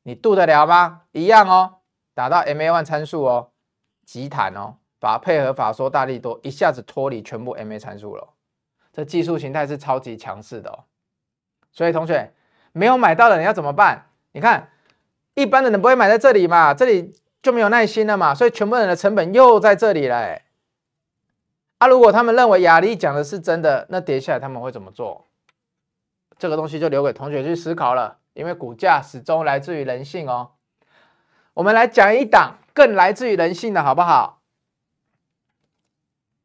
[0.03, 1.03] 你度得了吗？
[1.13, 1.77] 一样哦，
[2.15, 3.51] 达到 MA one 参数哦，
[4.05, 8.29] 极弹哦，把配合法说大力多，一下子脱离全部 MA 参数了，
[8.93, 10.85] 这技术形态是超级强势的哦。
[11.73, 12.33] 所以同学
[12.73, 14.07] 没有买到的人要怎么办？
[14.33, 14.71] 你看，
[15.35, 17.15] 一般的人不会买在这里嘛，这里。
[17.41, 20.43] 就没有耐心了嘛，所以全部人的成本又在这里了。
[21.79, 25.27] 啊，如果他们认为亚力讲的是真的，那跌下来他们会怎么做？
[26.39, 28.19] 这个东西就留给同学去思考了。
[28.35, 30.53] 因为股价始终来自于人性哦。
[31.55, 34.41] 我们来讲一档更来自于人性的好不好？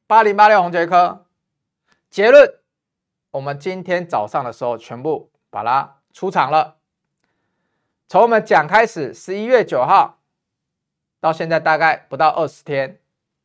[0.07, 1.27] 八零八六红杰科，
[2.09, 2.51] 结论，
[3.29, 6.77] 我们今天早上的时候全部把它出场了。
[8.07, 10.17] 从我们讲开始，十一月九号
[11.19, 12.99] 到现在大概不到二十天，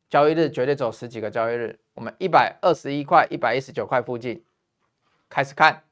[0.09, 1.79] 交易日绝对走十几个交易日。
[1.93, 4.43] 我们一百二十一块、一百一十九块附近
[5.29, 5.83] 开始看，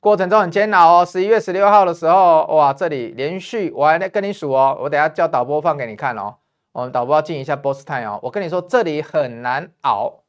[0.00, 1.04] 过程中很煎熬哦。
[1.04, 6.36] 十一月十六号的时候，哇，这里连续我还在跟你数哦，我等下叫导播放给你看哦。
[6.72, 8.20] 我们导播要进一下 Boss Time 哦。
[8.22, 10.22] 我跟你说，这里很难熬，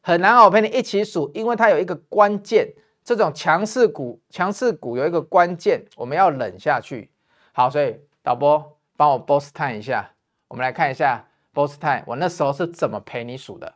[0.00, 0.44] 很难熬。
[0.44, 2.74] 我陪你一起数，因为它有一个关键。
[3.04, 7.10] 这种强势股，强势股有一个关键，我们要忍下去。
[7.52, 10.10] 好，所以导播帮我 Boss Time 一下，
[10.48, 11.24] 我们来看一下
[11.58, 13.74] Boss Time，我那时候是怎么陪你数的。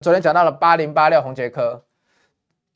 [0.00, 1.84] 昨天讲到了八零八六宏捷科，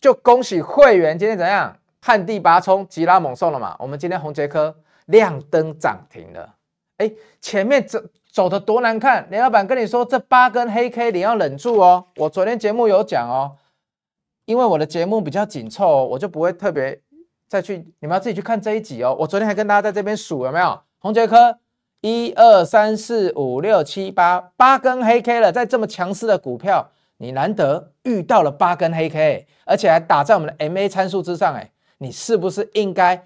[0.00, 3.76] 就恭喜会员今天怎样，旱地拔葱，吉拉猛送了嘛。
[3.79, 4.74] 我们今天宏捷科
[5.05, 6.55] 亮灯涨停了，
[6.96, 8.02] 哎，前面走
[8.33, 12.07] 走的多难看，林老板跟你说这八根黑 K 你要忍住哦。
[12.16, 13.59] 我昨天节目有讲哦。
[14.46, 17.02] 因为我的节目比较紧凑哦，我就不会特别
[17.48, 19.14] 再去，你们要自己去看这一集哦。
[19.20, 20.81] 我昨天还跟大家在这边数有没有？
[21.00, 21.59] 宏捷科
[22.01, 33.25] 一二三四五六七八八根黑 K 了，在这么强势的股票，你难得遇到了八根黑 K，而且还打在我们的 MA 参数之上，哎，你是不是应该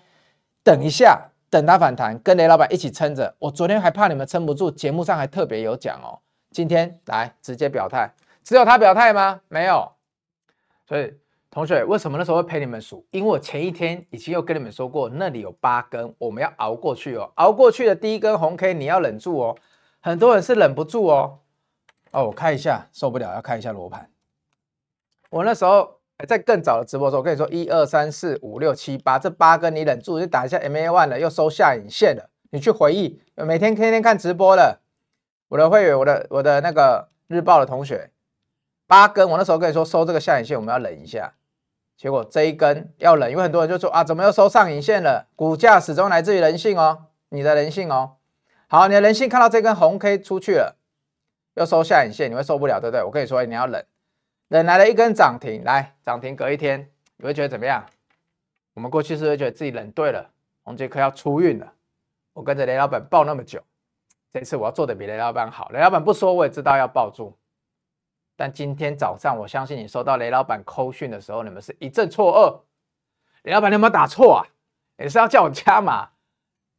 [0.63, 3.35] 等一下，等它反弹，跟雷老板一起撑着？
[3.39, 6.21] 我昨天还怕你们撑不住，节目上还特别有讲哦。
[6.51, 9.41] 今天来直接表态，只有他表态吗？
[9.49, 9.93] 没有。
[10.89, 11.15] 所以，
[11.51, 13.05] 同学，为什么那时候会陪你们数？
[13.11, 17.29] 因为我前一天已经有跟你们说过，那里有八根，我们要熬过去哦。
[17.35, 19.57] 熬过去的第一根红 K，你要忍住哦。
[20.01, 21.41] 很多人是忍不住哦。
[22.13, 24.09] 哦，我看一下，受不了，要看一下罗盘。
[25.31, 32.31] 我那时候在更早的直播时候，跟你说，一二三四五六七八，这八根你忍住，就打一下 MA one 了，又收下影线了。
[32.51, 34.79] 你去回忆，每天天天看直播的，
[35.49, 38.11] 我的会员，我的我的那个日报的同学。
[38.87, 41.33] 八根，我那时候跟你说收这个下影线，我们要忍一下。
[42.01, 45.27] 结果这一根要忍，因为很多人就说啊，怎么又收上影线了？
[45.37, 48.13] 股价始终来自于人性哦，你的人性哦。
[48.69, 50.79] 好，你的人性看到这根红 K 出去了，
[51.57, 53.05] 又收下影线，你会受不了，对不对？
[53.05, 53.85] 我跟你说，你要忍，
[54.49, 57.85] 忍来了一根涨停，来涨停隔一天，你会觉得怎么样？
[58.73, 60.31] 我们过去是不是觉得自己忍对了？
[60.63, 61.71] 宏捷科要出运了，
[62.33, 63.61] 我跟着雷老板抱那么久，
[64.33, 65.69] 这次我要做的比雷老板好。
[65.69, 67.37] 雷老板不说，我也知道要抱住。
[68.41, 72.63] 但今天早上，我相信你收到雷老板扣讯的时候，你们是一阵错愕。
[73.43, 74.41] 雷老板，你有没有打错啊？
[74.97, 76.09] 你是要叫我加码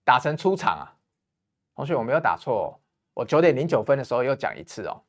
[0.03, 0.97] 打成出场啊？
[1.75, 2.79] 同学，我没有打错，
[3.13, 5.03] 我九点零九分的时候又讲一次哦。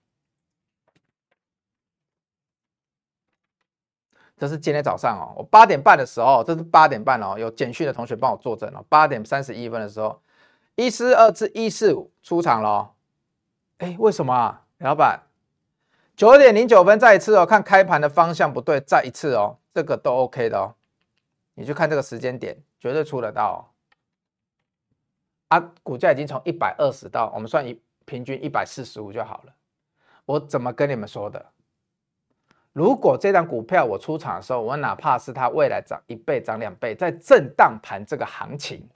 [4.36, 8.84] 这是今天早上哦，我八点半的时候，这是八点半哦，有简讯的同学帮我作证哦。
[8.90, 10.20] 八点三十一分的时候，
[10.74, 12.90] 一四二至一四五出场了哦。
[13.78, 15.18] 哎，为什么啊，雷老板？
[16.22, 20.72] 九点零九分，再一次哦，看开盘的方向不对，再一次哦，这个都 OK 的哦。
[21.54, 23.58] 你去看这个时间点，绝对出得到哦。
[25.48, 29.52] 啊，股价已经从一百二十到我们算一平均一百四十五就好了。
[30.24, 31.44] 我怎么跟你们说的？
[32.72, 38.88] 如果这张股票我出场的时候，我哪怕是它未来涨一倍、涨两倍，在震荡盘这个行情。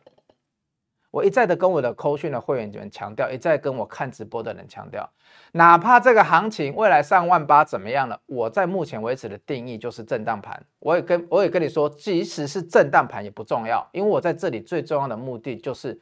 [1.16, 5.08] 我一再的跟我的扣讯的会员们强调，一再跟我看直播的人强调，
[5.52, 10.62] 哪怕这个行情未来上万八怎么样了，我在目前为止的定义就是震荡盘。
[10.78, 15.98] 我也跟我也跟你说，即使是震荡盘也不重要，因为我在这里最重要的目的就是，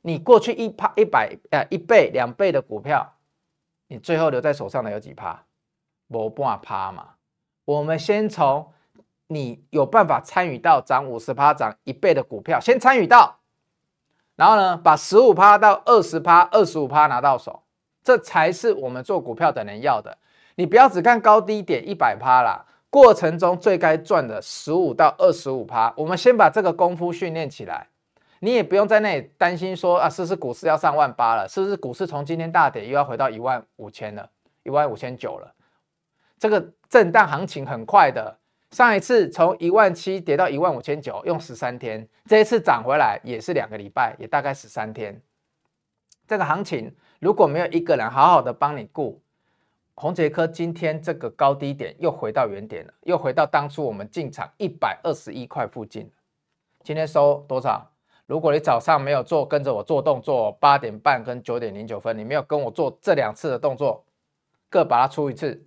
[0.00, 3.06] 你过去一趴一百呃一倍两倍的股票，
[3.88, 5.44] 你最后留在手上的有几趴？
[6.06, 7.06] 没半趴嘛。
[7.66, 8.72] 我们先从
[9.26, 13.37] 你有办法参与到涨五十趴涨一倍的股票，先参与到。
[14.38, 17.60] 然后呢，把十五趴到二十趴、二十五趴拿到手，
[18.04, 20.16] 这才是我们做股票的人要的。
[20.54, 27.88] 你不要只看高低点一百趴啦，过程中最该赚的十五到二十五趴，我们先把这个功夫训练起来。
[28.38, 31.48] 你也不用在那里担心说啊，是不是股市要上万八了？
[31.48, 34.30] 是不是股市从今天大跌又要回到一万五千了？
[34.62, 35.52] 一万五千九了？
[36.38, 38.38] 这个震荡行情很快的。
[38.70, 45.20] 上一次从一万七跌到一万五千九，用十三天；这一次涨回来也是两个礼拜，也大概十三天。
[46.26, 49.22] 这个行情如果没有一个人好好的帮你顾，
[49.94, 56.10] 宏捷科今天这个高低点又回到原点了，又回到当初我们进场一百二十一块附近。
[56.84, 57.90] 今天收多少？
[58.26, 64.04] 如果你早上没有做跟着我做动作，八点半跟九点零九分，你没有跟我做这两次的动作，
[64.68, 65.64] 各把它出一次。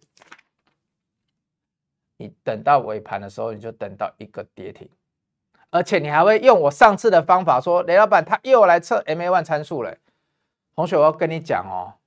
[2.22, 4.88] 你等到尾盘的时候，你就等到一个跌停，
[5.72, 9.98] 而且你还会用我上次的方法说，雷老板他又来测 MA one 参数了。
[10.76, 11.98] 同学，我要跟你讲哦，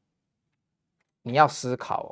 [1.23, 2.11] 你要思考哦。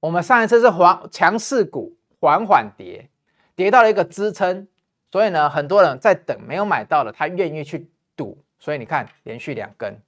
[0.00, 3.08] 我们上一次是黄强势股缓缓跌，
[3.54, 4.66] 跌到了一个支撑，
[5.12, 8.42] 所以呢，很多人在等没有买到的，他愿意去赌。
[8.58, 10.00] 所以你看，连续两根。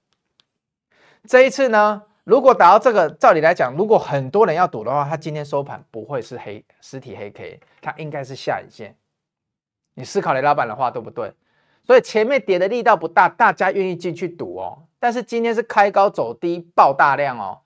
[1.24, 8.94] 这一次呢，如果打到这个，照理来讲，如果很多人要赌的话，他今天收盘不会是黑实体黑 K，它应该是下影线。
[9.94, 11.32] 你思考雷老板的话对不对？
[11.86, 14.78] 所以前面跌的力道不大，大家愿意进去赌哦。
[14.98, 17.60] 但是今天是开高走低，爆大量哦。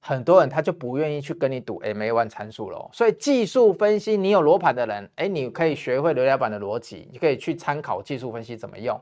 [0.00, 9.00] 很多人他就不愿意去跟你赌 MA1 参数了，所以技术分析，你有罗盘的人，哎，你可以学会雷老板的逻辑，你可以去参考技术分析怎么用，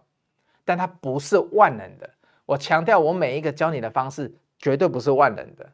[0.67, 2.11] 但它不是万能的。
[2.45, 5.71] 我强调，我每一个教你的方式绝对不是万能的。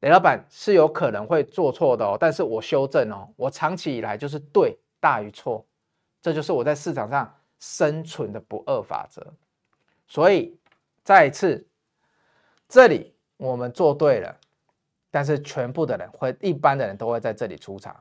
[0.00, 5.64] 雷老板是有可能会做错的哦，但是我修正哦，我长期以来就是对大于错，
[6.20, 9.26] 这就是我在市场上生存的不二法则。
[10.06, 10.56] 所以
[11.02, 11.66] 再一次，
[12.68, 14.36] 这里我们做对了。
[15.08, 17.96] 但是全部的人会，一般的人都会在这里出场。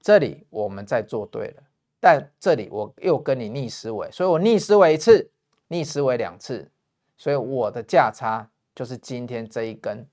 [0.00, 1.62] 这里我们在做对了，
[2.00, 5.30] 但这里我又跟你逆思维，所以我逆思维一次，
[5.68, 6.68] 逆思维两次，
[7.16, 10.06] 所以我的价差就是今天这一根，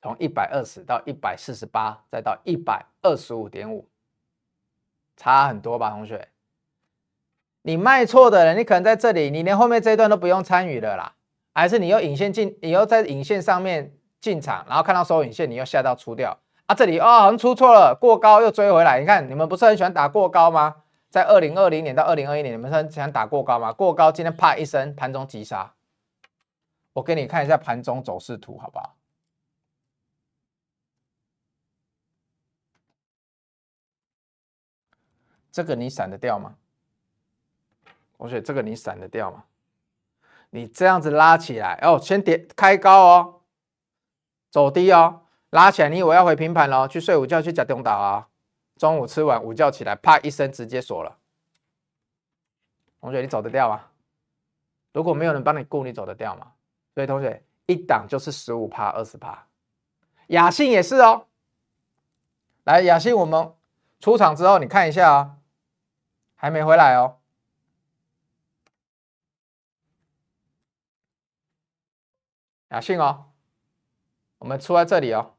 [0.00, 3.88] 从一百二十到一百四十八，再到一百二十五点五，
[5.16, 6.28] 差很多吧，同学？
[7.62, 11.14] 你卖错的人，你可能在这里，你连后面这一段都不用参与了啦，
[11.54, 13.94] 还是你又引线进，你又在引线上面。
[14.22, 16.74] 进场，然后看到收引线，你又下到出掉啊！
[16.76, 19.00] 这里啊，好像出错了，过高又追回来。
[19.00, 20.76] 你看，你们不是很喜欢打过高吗？
[21.10, 23.72] 在二零二零年到二零二一年，你们是很喜欢打过高吗？
[23.72, 25.74] 过高，今天啪一声，盘中急杀。
[26.92, 28.96] 我给你看一下盘中走势图，好不好？
[35.50, 36.56] 这个你闪得掉吗？
[38.16, 39.44] 同学，这个你闪得掉吗？
[40.50, 43.40] 你这样子拉起来，哦，先跌开高哦。
[44.50, 46.86] 走低哦，拉起来，你以为要回平盘喽？
[46.86, 48.28] 去睡午觉，去假东岛啊！
[48.76, 51.18] 中午吃完午觉起来，啪一声直接锁了。
[53.00, 53.90] 同学，你走得掉吗？
[54.92, 56.52] 如果没有人帮你顾，你走得掉吗？
[56.94, 59.46] 所以同学，一档就是十五趴、二十趴。
[60.28, 61.26] 雅信也是哦。
[62.64, 63.54] 来，雅信，我们
[64.00, 65.36] 出场之后，你看一下啊、哦，
[66.34, 67.18] 还没回来哦。
[72.68, 73.26] 雅信哦。
[74.38, 75.34] 我们出在这里哦，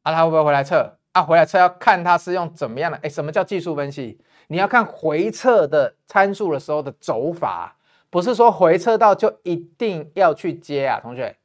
[0.00, 0.98] 啊，他会不会回来测？
[1.12, 2.96] 啊，回来测要看他是用怎么样的？
[3.02, 4.18] 哎，什么叫技术分析？
[4.46, 7.76] 你要看回测的参数的时候的走法，
[8.16, 11.36] 不是说回撤到就一定要去接啊，同学。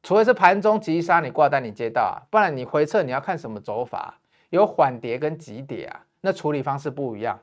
[0.00, 4.16] 除非是盘中急杀你挂单你接到啊，不然你回撤你要看什么走法？
[4.50, 7.36] 有缓跌跟急跌啊，那处理方式不一样。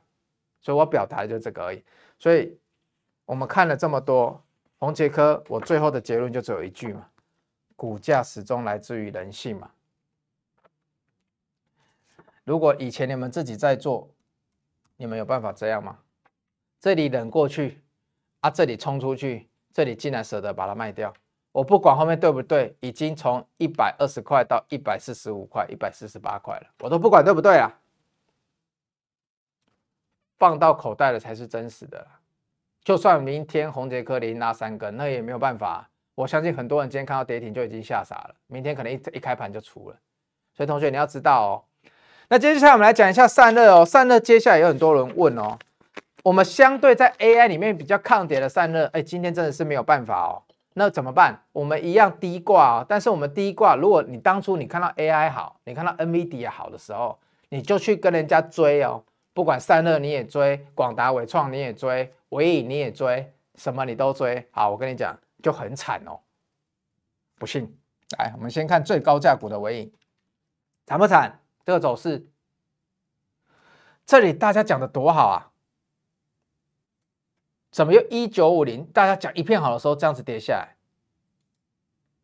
[0.61, 1.83] 所以我表达的就这个而已。
[2.17, 2.57] 所以
[3.25, 4.41] 我们看了这么多。
[4.77, 7.05] 宏杰科，我最后的结论就只有一句嘛，
[7.75, 9.69] 股价始终来自于人性嘛。
[12.45, 14.09] 如果以前你们自己在做，
[14.95, 15.99] 你们有办法这样吗？
[16.79, 17.82] 这里忍过去
[18.43, 21.13] 啊，这里冲出去，这里竟然舍得把它卖掉。
[21.53, 27.71] 我不管后面对不对，已经从一百二十块到一百四十五块、一百四十八块了，我都不管对不对啊？
[30.37, 32.05] 放到口袋的才是真实的。
[32.83, 35.89] 就算明天宏捷科连拉三根，那也没有办法。
[36.13, 39.95] 我相信很多人今天看到跌停就已经吓傻了，明天可能一一开盘就出了。
[40.53, 41.63] 所以同学你要知道哦。
[42.27, 43.85] 那接下来我们来讲一下散热哦。
[43.85, 45.57] 散热接下来有很多人问哦。
[46.23, 50.41] 我们相对在 AI 里面比较抗跌的散热，哎，今天真的是没有办法哦。
[50.73, 51.43] 那怎么办？
[51.51, 52.85] 我们一样低挂哦。
[52.87, 59.03] 但是我们低挂，如果你当初你看到 AI 好，你看到 NVD 也好的时候，你就去跟人家追哦。
[59.33, 62.11] 不管散热你也追，广达、纬创你也追。
[62.29, 66.19] 唯影你也追，什么你都追，好，我跟你讲就很惨哦，
[67.37, 67.77] 不信，
[68.17, 69.91] 来，我们先看最高价股的唯影，
[70.87, 71.39] 惨不惨？
[71.63, 72.25] 这个走势，
[74.05, 75.51] 这里大家讲的多好啊，
[77.73, 78.85] 怎么又一九五零？
[78.93, 80.77] 大家讲一片好的时候这样子跌下来，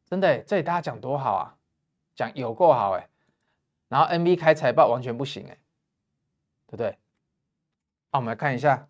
[0.05, 1.57] 真的，这里大家讲多好啊，
[2.15, 3.09] 讲有够好哎，
[3.87, 5.57] 然后 NB 开财报完全不行哎，
[6.67, 6.91] 对不对？
[8.11, 8.87] 好，我们来看一下。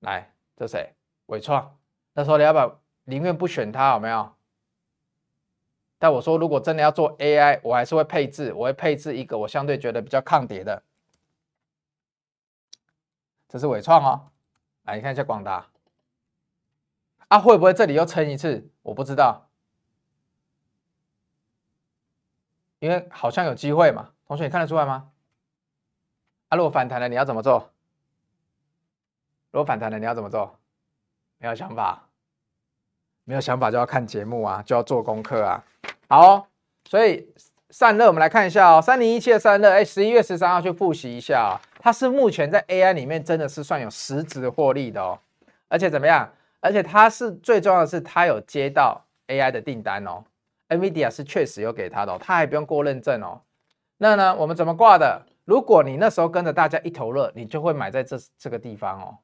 [0.00, 0.92] 来，这谁？
[1.26, 1.78] 伟创。
[2.12, 4.34] 那时候你要不要宁愿不选它，有没有？
[6.00, 10.82] 但我说，如果真的要做 AI，我还是会配置，我会配置一个我相对觉得比较抗跌的。
[13.48, 14.30] 这是伟创哦。
[14.84, 15.66] 来，你看一下广达。
[17.28, 18.70] 啊，会不会这里又撑一次？
[18.82, 19.48] 我不知道，
[22.78, 24.10] 因为好像有机会嘛。
[24.26, 25.10] 同学，你看得出来吗？
[26.48, 27.70] 啊，如果反弹了，你要怎么做？
[29.50, 30.58] 如果反弹了，你要怎么做？
[31.38, 32.08] 没有想法，
[33.24, 35.64] 没有想法就要看节目啊，就要做功课啊。
[36.08, 36.46] 好，
[36.88, 37.32] 所以
[37.70, 45.18] 散热，我们来看一下哦，三零一七的散热，哎，十一月十三号去复习一下、它是目前在 AI 里面真的是算有实质获利的哦，
[45.68, 46.26] 而且怎么样？
[46.60, 50.24] 而且它是最重要的是，它有接到 AI 的订单哦
[50.70, 53.42] ，NVIDIA 是确实有给它的、哦，它还不用过认证哦。
[53.98, 55.26] 那呢，我们怎么挂的？
[55.44, 59.18] 如果你那时候跟着大家一头热，你就会买在这这个地方哦。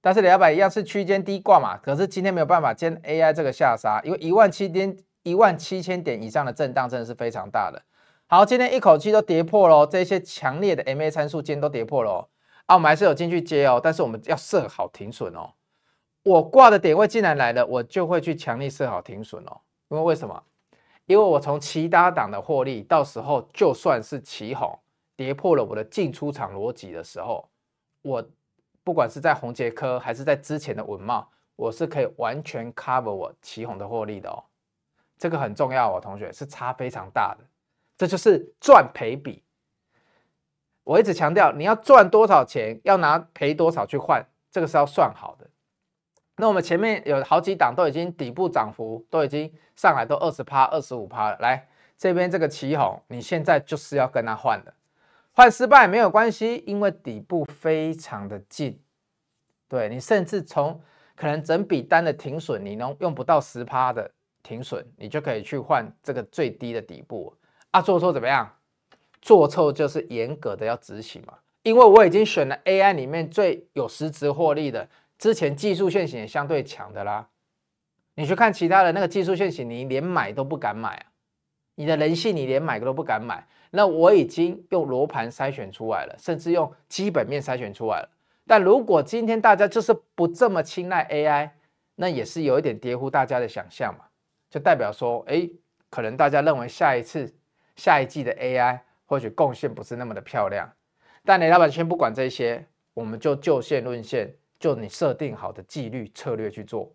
[0.00, 7.80] 但是两百一样是区间低挂嘛，可是今天没有办法，兼 AI 这个下杀，因为一万七千一万七千点以上的震荡真的是非常大的。
[8.32, 12.28] 好，今天一口气都跌破了，这些强烈的 MA 参数今天都跌破了
[12.66, 15.54] 啊，我们还是有进去接哦，但是我们要设好停损哦。
[16.22, 19.62] 我挂的点位既然来了，我就会去强力设好停损哦。
[19.88, 20.44] 因为为什么？
[21.06, 24.78] 因为我从其他档的获利，到时候就算是起哄
[25.16, 27.48] 跌破了我的进出场逻辑的时候，
[28.02, 28.24] 我
[28.84, 34.44] 不管是在宏杰科还是在之前的文茂，我是可以完全 cover 我起哄的获利的哦。
[35.18, 37.44] 这个很重要哦，同学是差非常大的，
[38.00, 39.42] 这就是赚赔比。
[40.84, 45.46] 我一直强调，你要赚多少钱，要拿赔多少去换，这个是要算好的。
[46.36, 51.36] 那我们前面有好几档都已经底部涨幅都已经上来都二十趴、二十五趴了。
[51.40, 54.72] 来这边这个奇鋐，你现在就是要跟他换的，
[55.32, 58.82] 换失败没有关系，因为底部非常的近。
[59.68, 60.80] 对，你甚至从
[61.14, 64.10] 可能整笔单的停损，你能用不到十趴的
[64.42, 67.36] 停损，你就可以去换这个最低的底部
[67.70, 67.82] 啊。
[67.82, 68.56] 做错怎么样？
[69.22, 74.88] 做错就是严格的要执行嘛，因为我已经选了 AI 里面最有实质获利的。
[75.18, 77.28] 之前技术线型也相对强的啦，
[78.14, 81.06] 你去看其他的那个技术线型，你连买都不敢买啊！
[81.74, 83.46] 你的人性你连买都不敢买。
[83.72, 88.08] 那我已经用罗盘筛选出来了，甚至用基本面筛选出来了。
[88.46, 91.50] 但如果今天大家就是不这么青睐 AI，
[91.96, 94.06] 那也是有一点跌乎大家的想象嘛，
[94.48, 95.48] 就代表说，哎，
[95.90, 97.32] 可能大家认为下一次、
[97.80, 100.70] 下一季的 AI 或许贡献不是那么的漂亮。
[101.24, 104.36] 但雷老板先不管这些，我们就就线论线。
[104.60, 106.92] 就你设定好的纪律策略去做，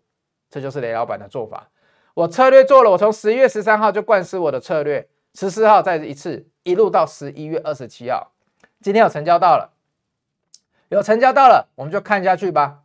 [0.48, 1.68] 这就是雷老板的做法。
[2.14, 8.30] 我策略做了，我从十一月十三号就贯彻我的策略，十四号再一次，一路到十一月二十七号，
[8.80, 9.72] 今天有成交到了，
[10.90, 12.84] 有成交到了，我们就看下去吧。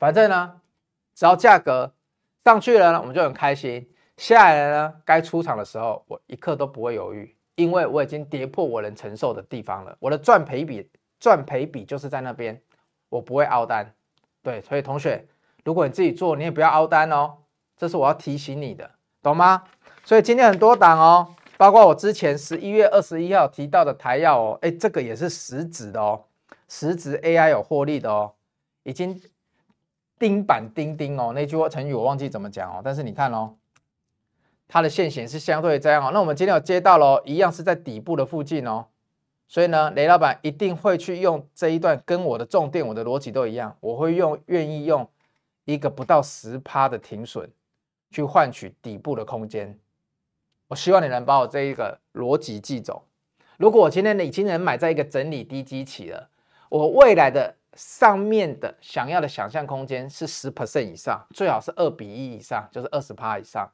[0.00, 0.60] 反正呢，
[1.14, 1.94] 只要价格
[2.42, 3.86] 上去了呢，我们就很开心；
[4.22, 9.96] 下来呢，该出场的时候，我一刻都不会犹豫，因为我已经跌破我能承受的地方了。
[9.98, 12.60] 我的赚赔比，赚赔比就是在那边。
[13.08, 13.92] 我不会凹单，
[14.42, 15.26] 对，所以同学，
[15.64, 17.34] 如果你自己做，你也不要凹单哦，
[17.76, 19.64] 这是我要提醒你的，懂吗？
[20.02, 26.24] 所以今天很多档哦，包括我之前十一月二十一号提到的台燿哦，哎，这个也是实质的哦，
[26.68, 28.32] 实质 AI 有获利的哦，
[28.84, 29.20] 已经
[30.18, 33.54] 钉板钉钉哦，那句话成语我忘记怎么讲哦，但是你看哦，
[34.72, 38.86] 它的线型是相对这样哦，那我们今天有接到了哦，一样是在底部的附近哦。
[39.46, 45.06] 所以呢，雷老板一定会去用这一段，跟我的重点、我的逻辑都一样，我会用愿意用
[45.66, 47.50] 一个不到十趴的停损
[48.10, 49.78] 去换取底部的空间。
[50.68, 53.04] 我希望你能把我这一个逻辑记走。
[53.58, 56.30] 如果我今天已经能买在一个整理低基期了，
[56.70, 63.70] 我未来的上面的想要的想象空间是十 percent 以上，最好是二比一以上，就是二十趴以上。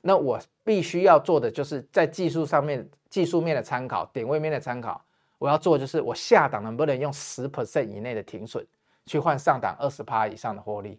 [0.00, 2.88] 那我必须要做的就是在技术上面。
[3.10, 5.04] 技术面的参考，点位面的参考，
[5.36, 8.64] 我要做就是我下档能不能用十 percent 以内的停损
[9.04, 10.96] 去换上档二十趴以上的获利。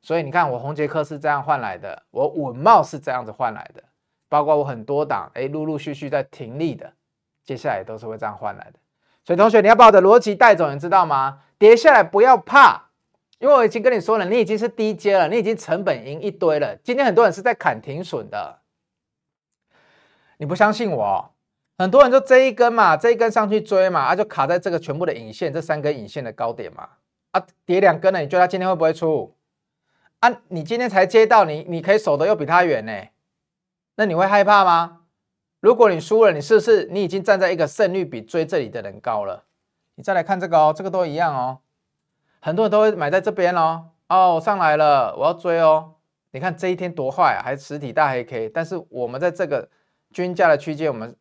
[0.00, 3.84] 所以你看，我宏杰科是这样换来的，我稳茂是这样子换来的，
[4.30, 6.90] 包括我很多档哎，陆陆续续在停利的，
[7.44, 8.78] 接下来都是会这样换来的。
[9.22, 11.42] 所以同学，你要把我的逻辑带走，你知道吗？
[11.58, 12.87] 跌下来不要怕，
[13.38, 16.76] 因为我已经跟你说了，你已经是低阶了，你已经成本赢一堆了。
[16.82, 18.58] 今天很多人是在砍停损的。
[20.38, 21.34] 你不相信我？
[21.78, 26.88] 很多人就这一根嘛，这一根上去追嘛，啊，就卡在这个全部的影线，这三根影线的高点嘛，
[27.30, 29.36] 啊，跌两根了，你觉得他今天会不会出？
[30.18, 32.92] 啊，你今天才接到，你你可以守得又比他远呢，
[33.94, 35.02] 那你会害怕吗？
[35.60, 39.44] 如果你输了，你是不是你已经站在一个胜率比追这里的人高了？
[39.94, 41.60] 你再来看这个哦，这个都一样哦，
[42.40, 45.94] 很多人都会买在这边哦，哦，上来了，我要追哦，
[46.30, 49.68] 你看这一天多坏啊，还实体大黑 K，但是我们在这个。
[50.10, 51.14] 均价的区间我们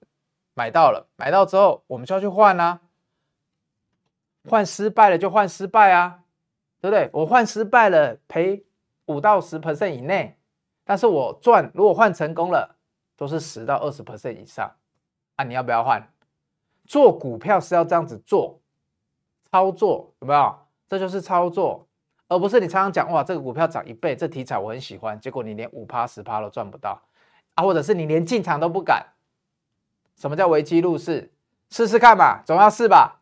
[0.53, 2.79] 买到了，买到之后我们就要去换啊，
[4.49, 6.21] 换失败了就换失败啊，
[6.79, 7.09] 对不对？
[7.11, 8.65] 我换失败了赔
[9.07, 10.37] 五到十 percent 以内，
[10.85, 12.77] 但是我赚如果换成功了
[13.17, 14.73] 都是十到二十 percent 以上
[15.35, 16.09] 啊，你要不要换？
[16.85, 18.61] 做股票是要这样子做，
[19.51, 20.57] 操作有没有？
[20.89, 21.85] 这就是操作，
[22.27, 27.01] 而不是你常常讲哇，这个股票涨一倍，这题材我很喜欢，结果你连五趴十趴都赚不到。
[27.55, 29.07] 啊，或者是你连进场都不敢。
[30.15, 31.31] 什么叫危机入市？
[31.69, 33.21] 试试看吧，总要试吧。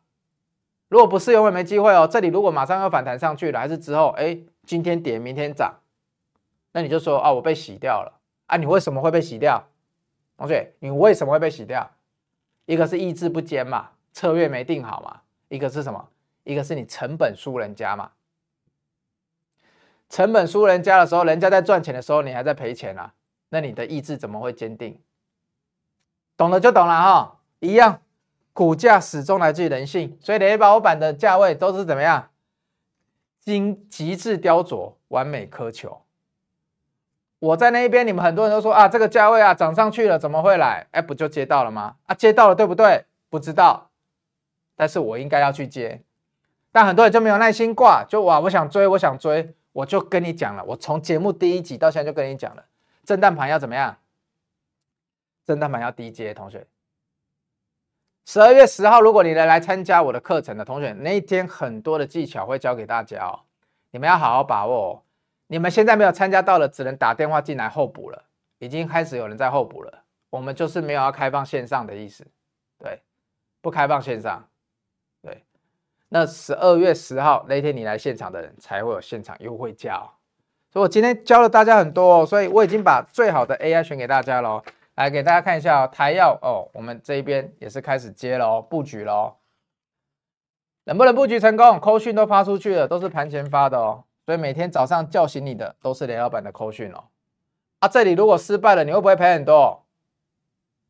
[0.88, 2.08] 如果不试，永远没机会哦。
[2.08, 5.74] 这里如果马上要反弹上去了，还是之后，哎，今天跌，明天涨，
[6.74, 8.58] 那你就说啊，我被洗掉了啊。
[8.58, 9.66] 你为什么会被洗掉？
[10.38, 11.90] 同学，你为什么会被洗掉？
[12.66, 15.22] 一个是意志不坚嘛，策略没定好嘛。
[15.48, 16.08] 一个是什么？
[16.46, 18.12] 一个是你成本输人家嘛。
[20.08, 23.14] 成本输人家的时候，人家在赚钱的时候，你还在赔钱啊。
[23.50, 25.02] 那你的意志怎么会坚定？
[26.38, 28.02] 懂了就懂了哈，一样。
[28.54, 32.30] 股价始终来自于人性，所以雷老板的价位都是怎么样？
[33.42, 36.04] 精极致雕琢，完美苛求。
[37.40, 40.88] 我在那一边，你们很多人都说啊，这个价位啊涨上去了，怎么会来？
[40.92, 41.98] 哎，不就接到了吗？
[42.06, 43.06] 啊，接到了，对不对？
[43.30, 43.90] 不知道，
[44.76, 46.02] 但是我应该要去接。
[46.76, 52.66] 但很多人就没有耐心挂，就哇，我想追，我想追，我就跟你讲了，我从节目第一集到现在就跟你讲了，
[53.06, 53.96] 震荡盘要怎么样？
[55.46, 56.68] 震荡盘要低阶，同学。
[58.26, 63.40] 十二月十号，如果你来来参加我的课程的同学，那一天很多的技巧会教给大家哦，
[63.92, 65.02] 你们要好好把握哦。
[65.48, 68.22] 你们现在没有参加到的，只能打电话进来候补了。
[68.60, 72.28] 已经开始有人在候补了，我们就是没有要开放线上的意思，
[72.78, 73.02] 对，
[73.62, 74.46] 不开放线上，
[76.10, 80.12] 那十二月十号那天你来现场的人才会有现场优惠价哦。
[80.72, 84.64] 所以我今天教了大家很多哦，所以我已经把最好的 AI 选给大家了。
[84.96, 89.36] 来给大家看一下哦，台药哦，我们这一边也是开始接了哦，布局了哦，
[90.86, 91.78] 能不能布局成功？
[91.82, 97.04] 扣讯都发出去了，都是盘前发的哦，所以每天早上叫醒你的都是雷老板的扣讯哦。
[97.80, 99.84] 啊，这里如果失败了，你会不会赔很多？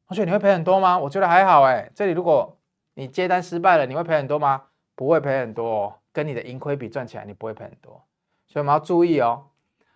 [0.07, 0.99] 同学，你会赔很多吗？
[0.99, 1.89] 我觉得还好哎。
[1.95, 2.55] 这里如果
[2.93, 4.65] 你接单失败了，你会赔很多吗？
[4.95, 8.01] 不会赔很多哦，跟你的盈亏比赚起来，你不会赔很多，
[8.47, 9.45] 所以我们要注意哦。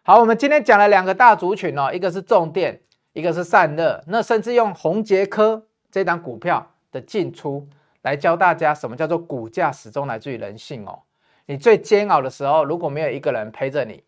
[0.04, 2.82] 好，我们今天讲了两个大族群哦，一个是重电。
[3.14, 7.68] 一个是散热，那甚至用宏捷科这档股票的进出
[8.04, 11.02] 来教大家什么叫做股价始终来自于人性哦。
[11.48, 14.04] 你最煎熬的时候，如果没有一个人陪着你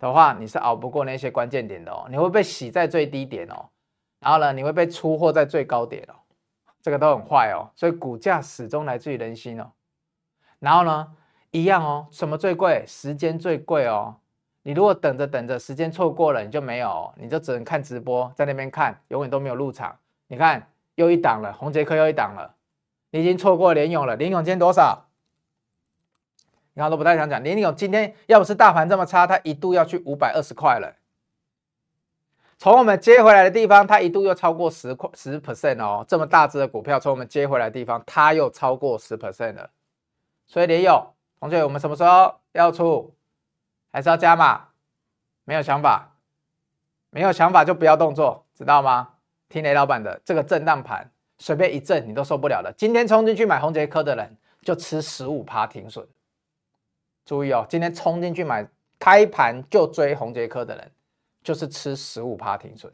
[0.00, 2.08] 的话，你是熬不过那些关键点的哦。
[2.10, 3.70] 你会被洗在最低点哦，
[4.18, 6.14] 然后呢，你会被出货在最高点哦，
[6.82, 7.70] 这个都很坏哦。
[7.76, 9.70] 所以股价始终来自于人心哦。
[10.58, 11.08] 然后呢，
[11.50, 12.84] 一样哦，什么最贵？
[12.86, 14.16] 时间最贵哦。
[14.62, 19.96] 你如果等着等着，时间错过了，你就没有，你就只能看直播，在那边看，永远都没有入场。
[20.26, 22.54] 你看又一档了，宏捷科又一档了，
[23.10, 24.16] 你已经错过联咏了。
[24.16, 25.06] 联咏今天多少？
[26.74, 27.42] 你看都不太想讲。
[27.44, 30.96] 联咏今天要不是大盘这么差，它一度要去五百二十块了。
[32.58, 39.70] 从我们接回来的地方，它一度又超过十块十 percent 哦，这么大只的股票，从我们接回来的地方，它又超过十 percent 了。
[40.46, 43.14] 所以联咏同学，我们什么时候要出？
[43.90, 44.68] 还是要加码？
[45.44, 46.16] 没有想法，
[47.10, 49.14] 没有想法就不要动作，知道吗？
[49.48, 52.74] 听雷老板的，这个震荡盘随便一震你都受不了了。
[52.76, 56.06] 今天冲进去买宏杰科的人就吃十五趴停损，
[57.24, 58.68] 注意哦，今天冲进去买
[58.98, 60.90] 开盘就追宏杰科的人
[61.42, 62.92] 就是吃十五趴停损，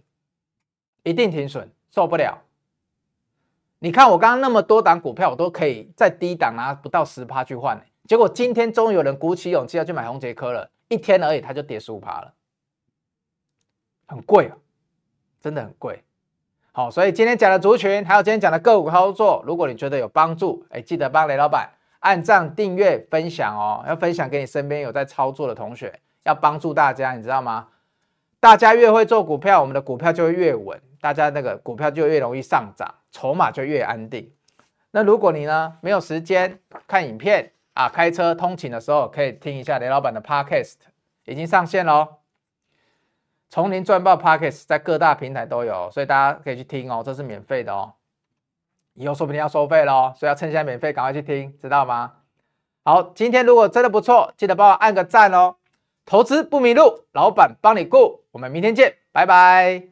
[1.03, 2.39] 一定停损，受不了。
[3.85, 10.71] 你看我刚刚那么多档股票，我都可以在低档拿不到十趴去换，结果今天终于有人鼓起勇气要去买宏捷科了。
[10.87, 12.33] 一天而已，它就跌十五趴了，
[14.07, 14.57] 很贵啊，
[15.41, 16.01] 真的很贵。
[16.71, 21.69] 好，所以今天讲的族群，还有今天讲的个股操作，如果你觉得有帮助，哎，记得帮雷老板
[21.99, 27.67] 按赞、订阅、分享哦，要分享给你身边有在操作的同学，要帮助大家，你知道吗？
[28.39, 34.33] 大家越会做股票，我们的股票就会越稳，大家那个股票就越容易上涨，筹码就越安定。
[34.91, 36.59] 那如果你呢，没有时间
[36.89, 40.75] 看影片，啊，开车通勤的时候可以听一下雷老板的 Podcast，
[41.27, 42.17] 已经上线喽。
[43.49, 47.93] 丛林赚爆 Podcast 在各大平台都有，所以大家可以去听哦，这是免费的哦。
[48.95, 52.15] 以后说不定要收费喽，所以要趁现在免费，赶快去听，知道吗？
[52.85, 55.57] 好，今天如果真的不错，记得帮我按个赞哦。
[56.05, 58.25] 投资不迷路，老板帮你顾。
[58.33, 59.92] 我们明天见，拜拜。